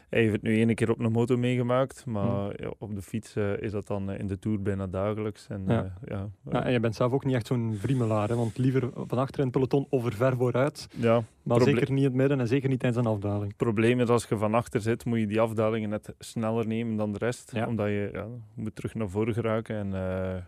[0.08, 2.62] hij heeft het nu ene keer op een motor meegemaakt, maar hm.
[2.62, 5.46] ja, op de fiets uh, is dat dan uh, in de Tour bijna dagelijks.
[5.48, 5.82] En, ja.
[5.82, 8.34] Uh, ja, ja, en je bent zelf ook niet echt zo'n vriemelaar, hè?
[8.34, 11.98] want liever van achter in het peloton of er ver vooruit, ja, maar zeker niet
[11.98, 13.46] in het midden en zeker niet tijdens een afdaling.
[13.46, 16.96] Het probleem is als je van achter zit, moet je die afdalingen net sneller nemen
[16.96, 19.90] dan de rest, omdat je ja, moet terug naar voren geraken en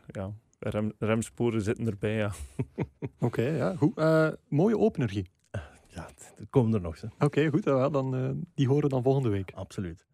[0.06, 2.16] ja, rem, remsporen zitten erbij.
[2.16, 2.30] Ja.
[3.00, 4.02] Oké, okay, ja, goed.
[4.48, 5.24] mooie opener,
[5.94, 6.96] ja, het komen er nog.
[7.18, 7.64] Oké, goed.
[7.64, 9.52] Dan, uh, die horen dan volgende week.
[9.54, 10.06] Absoluut.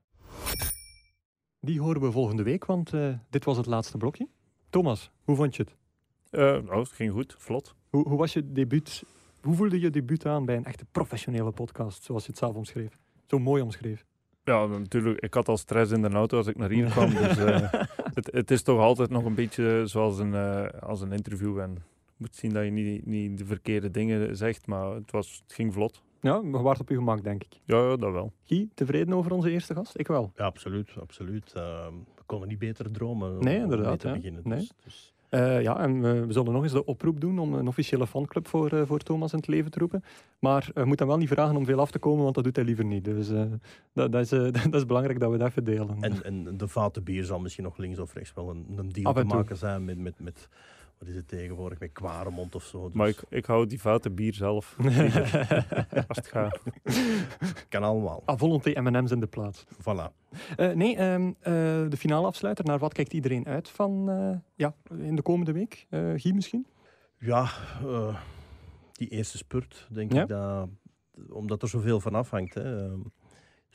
[1.61, 4.29] Die horen we volgende week, want uh, dit was het laatste blokje.
[4.71, 5.77] Thomas, hoe vond je het?
[6.31, 7.75] Uh, nou, het ging goed, vlot.
[7.91, 9.03] Hoe, hoe was je debuut?
[9.41, 12.99] Hoe voelde je debuut aan bij een echte professionele podcast, zoals je het zelf omschreef?
[13.27, 14.05] Zo mooi omschreef.
[14.45, 15.21] Ja, natuurlijk.
[15.21, 17.11] Ik had al stress in de auto als ik naar hier kwam.
[17.11, 17.37] dus
[18.15, 20.35] het, het, is toch altijd nog een beetje zoals een,
[20.81, 21.59] als een interview.
[21.59, 21.83] En
[22.17, 25.73] moet zien dat je niet, niet de verkeerde dingen zegt, maar het, was, het ging
[25.73, 26.03] vlot.
[26.21, 27.61] Ja, we waren op je gemak, denk ik.
[27.65, 28.33] Ja, ja, dat wel.
[28.45, 29.99] Guy, tevreden over onze eerste gast?
[29.99, 30.33] Ik wel.
[30.37, 30.95] Ja, absoluut.
[31.01, 31.53] absoluut.
[31.57, 34.41] Uh, we konden niet beter dromen nee, inderdaad, te beginnen.
[34.45, 34.59] Nee.
[34.59, 35.15] Dus, dus.
[35.31, 38.73] Uh, ja, en we zullen nog eens de oproep doen om een officiële fanclub voor,
[38.73, 40.05] uh, voor Thomas in het leven te roepen.
[40.39, 42.57] Maar we moeten hem wel niet vragen om veel af te komen, want dat doet
[42.57, 43.05] hij liever niet.
[43.05, 43.43] Dus uh,
[43.93, 44.29] dat, dat, is,
[44.71, 45.97] dat is belangrijk dat we dat even delen.
[46.01, 49.13] En, en de vaten bier zal misschien nog links of rechts wel een, een deal
[49.13, 50.49] te maken zijn met, met, met
[50.99, 52.85] wat is het tegenwoordig, met Kwaremond of zo.
[52.85, 52.95] Dus.
[52.95, 54.77] Maar ik, ik hou die foute bier zelf.
[56.09, 56.61] Als het gaat.
[57.69, 58.23] Kan allemaal.
[58.25, 59.65] Ah, volonté M&M's in de plaats.
[59.81, 60.13] Voilà.
[60.57, 61.35] Uh, nee, um, uh,
[61.89, 62.65] de finale afsluiter.
[62.65, 65.87] Naar wat kijkt iedereen uit van uh, ja, in de komende week?
[65.91, 66.67] Guy misschien?
[67.19, 67.49] Ja,
[68.93, 70.23] die eerste spurt, denk ja?
[70.23, 70.29] ik.
[70.29, 70.69] Dat,
[71.31, 72.55] omdat er zoveel van afhangt.
[72.55, 72.89] Hè.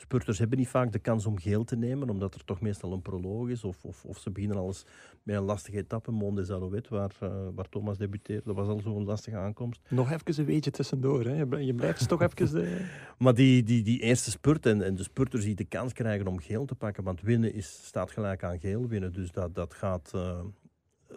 [0.02, 3.02] Spurters hebben niet vaak de kans om geel te nemen, omdat er toch meestal een
[3.02, 3.64] proloog is.
[3.64, 4.86] Of, of, of ze beginnen alles
[5.24, 8.44] met een lastige etappe, Mont des Alouettes, waar, uh, waar Thomas debuteerde.
[8.46, 9.82] Dat was al zo'n lastige aankomst.
[9.90, 11.26] Nog even een beetje tussendoor.
[11.26, 11.36] Hè?
[11.36, 12.54] Je, je blijft toch even...
[12.54, 12.86] De...
[13.24, 16.40] maar die, die, die eerste spurt en, en de spurters die de kans krijgen om
[16.40, 19.14] geel te pakken, want winnen is, staat gelijk aan geel winnen.
[19.14, 20.42] Dus dat, dat, gaat, uh,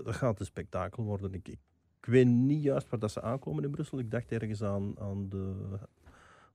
[0.04, 1.32] dat gaat een spektakel worden.
[1.34, 1.58] Ik, ik,
[2.00, 3.98] ik weet niet juist waar dat ze aankomen in Brussel.
[3.98, 5.54] Ik dacht ergens aan, aan de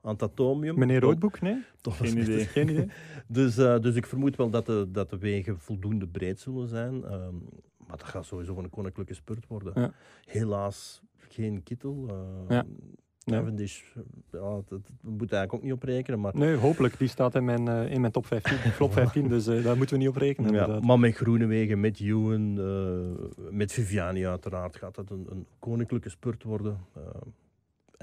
[0.02, 0.80] aan het atomium.
[0.80, 1.64] Meneer Roodboek, nee?
[1.82, 2.46] Toch geen idee.
[2.46, 2.88] Geen idee.
[3.28, 6.94] dus, uh, dus ik vermoed wel dat de, dat de wegen voldoende breed zullen zijn.
[6.94, 7.44] Um,
[7.88, 9.74] maar dat gaat sowieso een koninklijke spurt worden.
[9.76, 9.94] Ja.
[10.26, 12.06] Helaas geen kittel.
[12.10, 12.66] Uh, ja.
[13.26, 13.82] Cavendish,
[14.32, 16.20] ja, dat, dat moet eigenlijk ook niet op rekenen.
[16.20, 16.36] Maar...
[16.36, 16.98] Nee, hopelijk.
[16.98, 19.96] Die staat in mijn, uh, in mijn top 15, flop 15, dus uh, daar moeten
[19.96, 20.54] we niet op rekenen.
[20.54, 26.10] Ja, maar met Groenewegen, met Ewan, uh, met Viviani uiteraard, gaat dat een, een koninklijke
[26.10, 26.78] spurt worden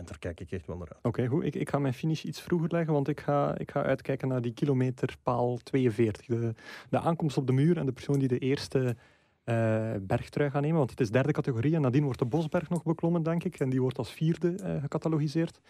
[0.05, 1.05] daar kijk ik echt wel naar uit.
[1.05, 1.45] Oké, goed.
[1.45, 4.43] Ik, ik ga mijn finish iets vroeger leggen, want ik ga, ik ga uitkijken naar
[4.43, 6.27] die kilometerpaal 42.
[6.27, 6.55] De,
[6.91, 8.97] de aankomst op de muur en de persoon die de eerste
[9.45, 10.77] uh, bergtrui gaat nemen.
[10.79, 13.61] Want het is derde categorie en nadien wordt de Bosberg nog beklommen, denk ik.
[13.61, 15.61] En die wordt als vierde uh, gecatalogiseerd.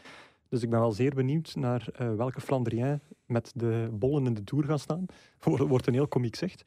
[0.49, 4.45] Dus ik ben wel zeer benieuwd naar uh, welke Flandrien met de bollen in de
[4.45, 5.07] Tour gaan staan.
[5.43, 6.65] Wordt een heel komiek zicht.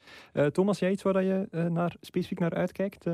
[0.52, 3.04] Thomas, jij iets waar je naar, specifiek naar uitkijkt?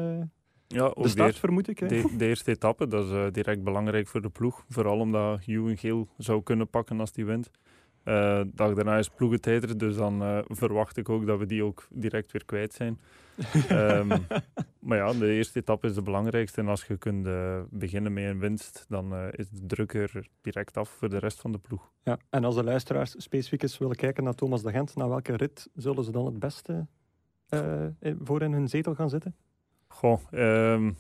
[0.69, 1.79] Ja, de start de, vermoed ik.
[1.79, 1.87] Hè?
[1.87, 4.65] De, de, eerste etappe, dat is uh, direct belangrijk voor de ploeg.
[4.69, 7.51] Vooral omdat Hugh Geel zou kunnen pakken als hij wint.
[8.05, 11.87] Uh, dag daarna is ploegentijd dus dan uh, verwacht ik ook dat we die ook
[11.91, 13.01] direct weer kwijt zijn.
[13.71, 14.09] um,
[14.87, 16.61] maar ja, de eerste etappe is de belangrijkste.
[16.61, 17.29] En als je kunt
[17.71, 21.53] beginnen met een winst, dan is de druk er direct af voor de rest van
[21.53, 21.91] de ploeg.
[22.03, 25.37] Ja, en als de luisteraars specifiek eens willen kijken naar Thomas de Gent, naar welke
[25.37, 26.87] rit zullen ze dan het beste
[28.23, 29.35] voor in hun zetel gaan zitten?
[29.97, 30.97] Goh, um,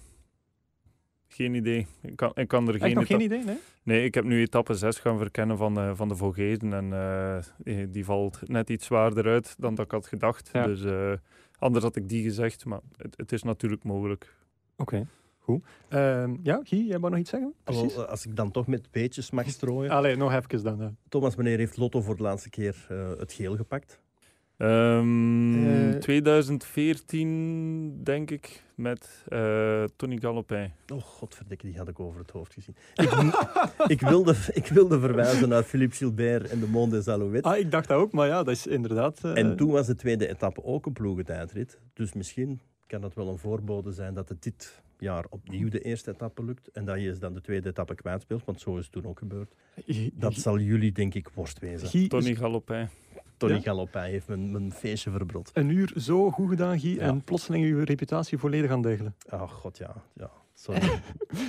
[1.28, 1.86] geen idee.
[2.03, 3.59] Ik kan, ik kan er geen, nog geen idee, nee?
[3.82, 6.72] Nee, ik heb nu etappe 6 gaan verkennen van, uh, van de Vogesen.
[6.72, 6.90] En
[7.64, 10.51] uh, die valt net iets zwaarder uit dan dat ik had gedacht.
[10.53, 10.66] Ja.
[10.66, 11.12] Dus uh,
[11.59, 14.36] anders had ik die gezegd, maar het, het is natuurlijk mogelijk.
[14.76, 14.94] Oké.
[14.94, 15.07] Okay.
[15.38, 15.64] Goed.
[15.90, 17.55] Uh, ja, Guy, jij wou nog iets zeggen?
[17.64, 17.97] Precies.
[17.97, 19.90] als ik dan toch met beetjes mag strooien.
[19.90, 20.97] Allee, nog even dan.
[21.09, 22.86] Thomas, meneer heeft Lotto voor de laatste keer
[23.18, 24.01] het geel gepakt.
[24.59, 30.72] Um, uh, 2014, denk ik, met uh, Tony Galopin.
[30.92, 32.76] Oh, godverdikke, die had ik over het hoofd gezien.
[32.94, 33.11] Ik,
[33.96, 37.52] ik, wilde, ik wilde verwijzen naar Philippe Gilbert en de Monde des Alouettes.
[37.52, 39.20] Ah, ik dacht dat ook, maar ja, dat is inderdaad...
[39.24, 39.38] Uh...
[39.38, 41.78] En toen was de tweede etappe ook een ploegentijdrit.
[41.92, 46.11] Dus misschien kan dat wel een voorbode zijn dat het dit jaar opnieuw de eerste
[46.11, 49.07] etappe lukt en dat je dan de tweede etappe kwijtspeelt, want zo is het toen
[49.07, 49.54] ook gebeurd.
[50.12, 52.09] Dat zal jullie, denk ik, worst wezen.
[52.09, 52.88] Tony Galopin.
[53.37, 53.61] Tony ja.
[53.61, 55.51] Galopin heeft mijn, mijn feestje verbrod.
[55.55, 59.14] Een uur zo goed gedaan, Guy, en plotseling uw reputatie volledig aan degelen.
[59.30, 59.95] Oh god, ja.
[60.14, 60.30] ja.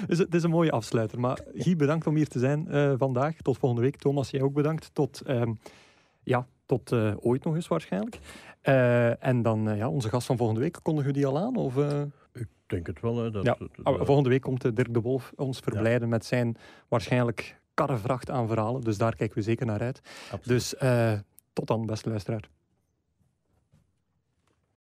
[0.08, 1.20] dus het is een mooie afsluiter.
[1.20, 3.36] Maar Guy, bedankt om hier te zijn uh, vandaag.
[3.42, 3.96] Tot volgende week.
[3.96, 4.90] Thomas, jij ook bedankt.
[4.94, 5.42] Tot, uh,
[6.24, 8.20] ja, tot uh, ooit nog eens waarschijnlijk.
[8.64, 10.80] Uh, en dan ja, onze gast van volgende week.
[10.82, 11.56] Kondigen we die al aan?
[11.56, 11.78] Of,
[12.34, 13.18] Ik denk het wel.
[13.18, 13.58] Hè, dat, ja.
[13.60, 16.08] dat, volgende week komt Dirk de Wolf ons verblijden ja.
[16.08, 16.58] met zijn
[16.88, 18.82] waarschijnlijk karrevracht aan verhalen.
[18.82, 20.02] Dus daar kijken we zeker naar uit.
[20.32, 20.46] Absoluut.
[20.46, 20.76] Dus
[21.58, 22.46] tot dan, beste luisteraar.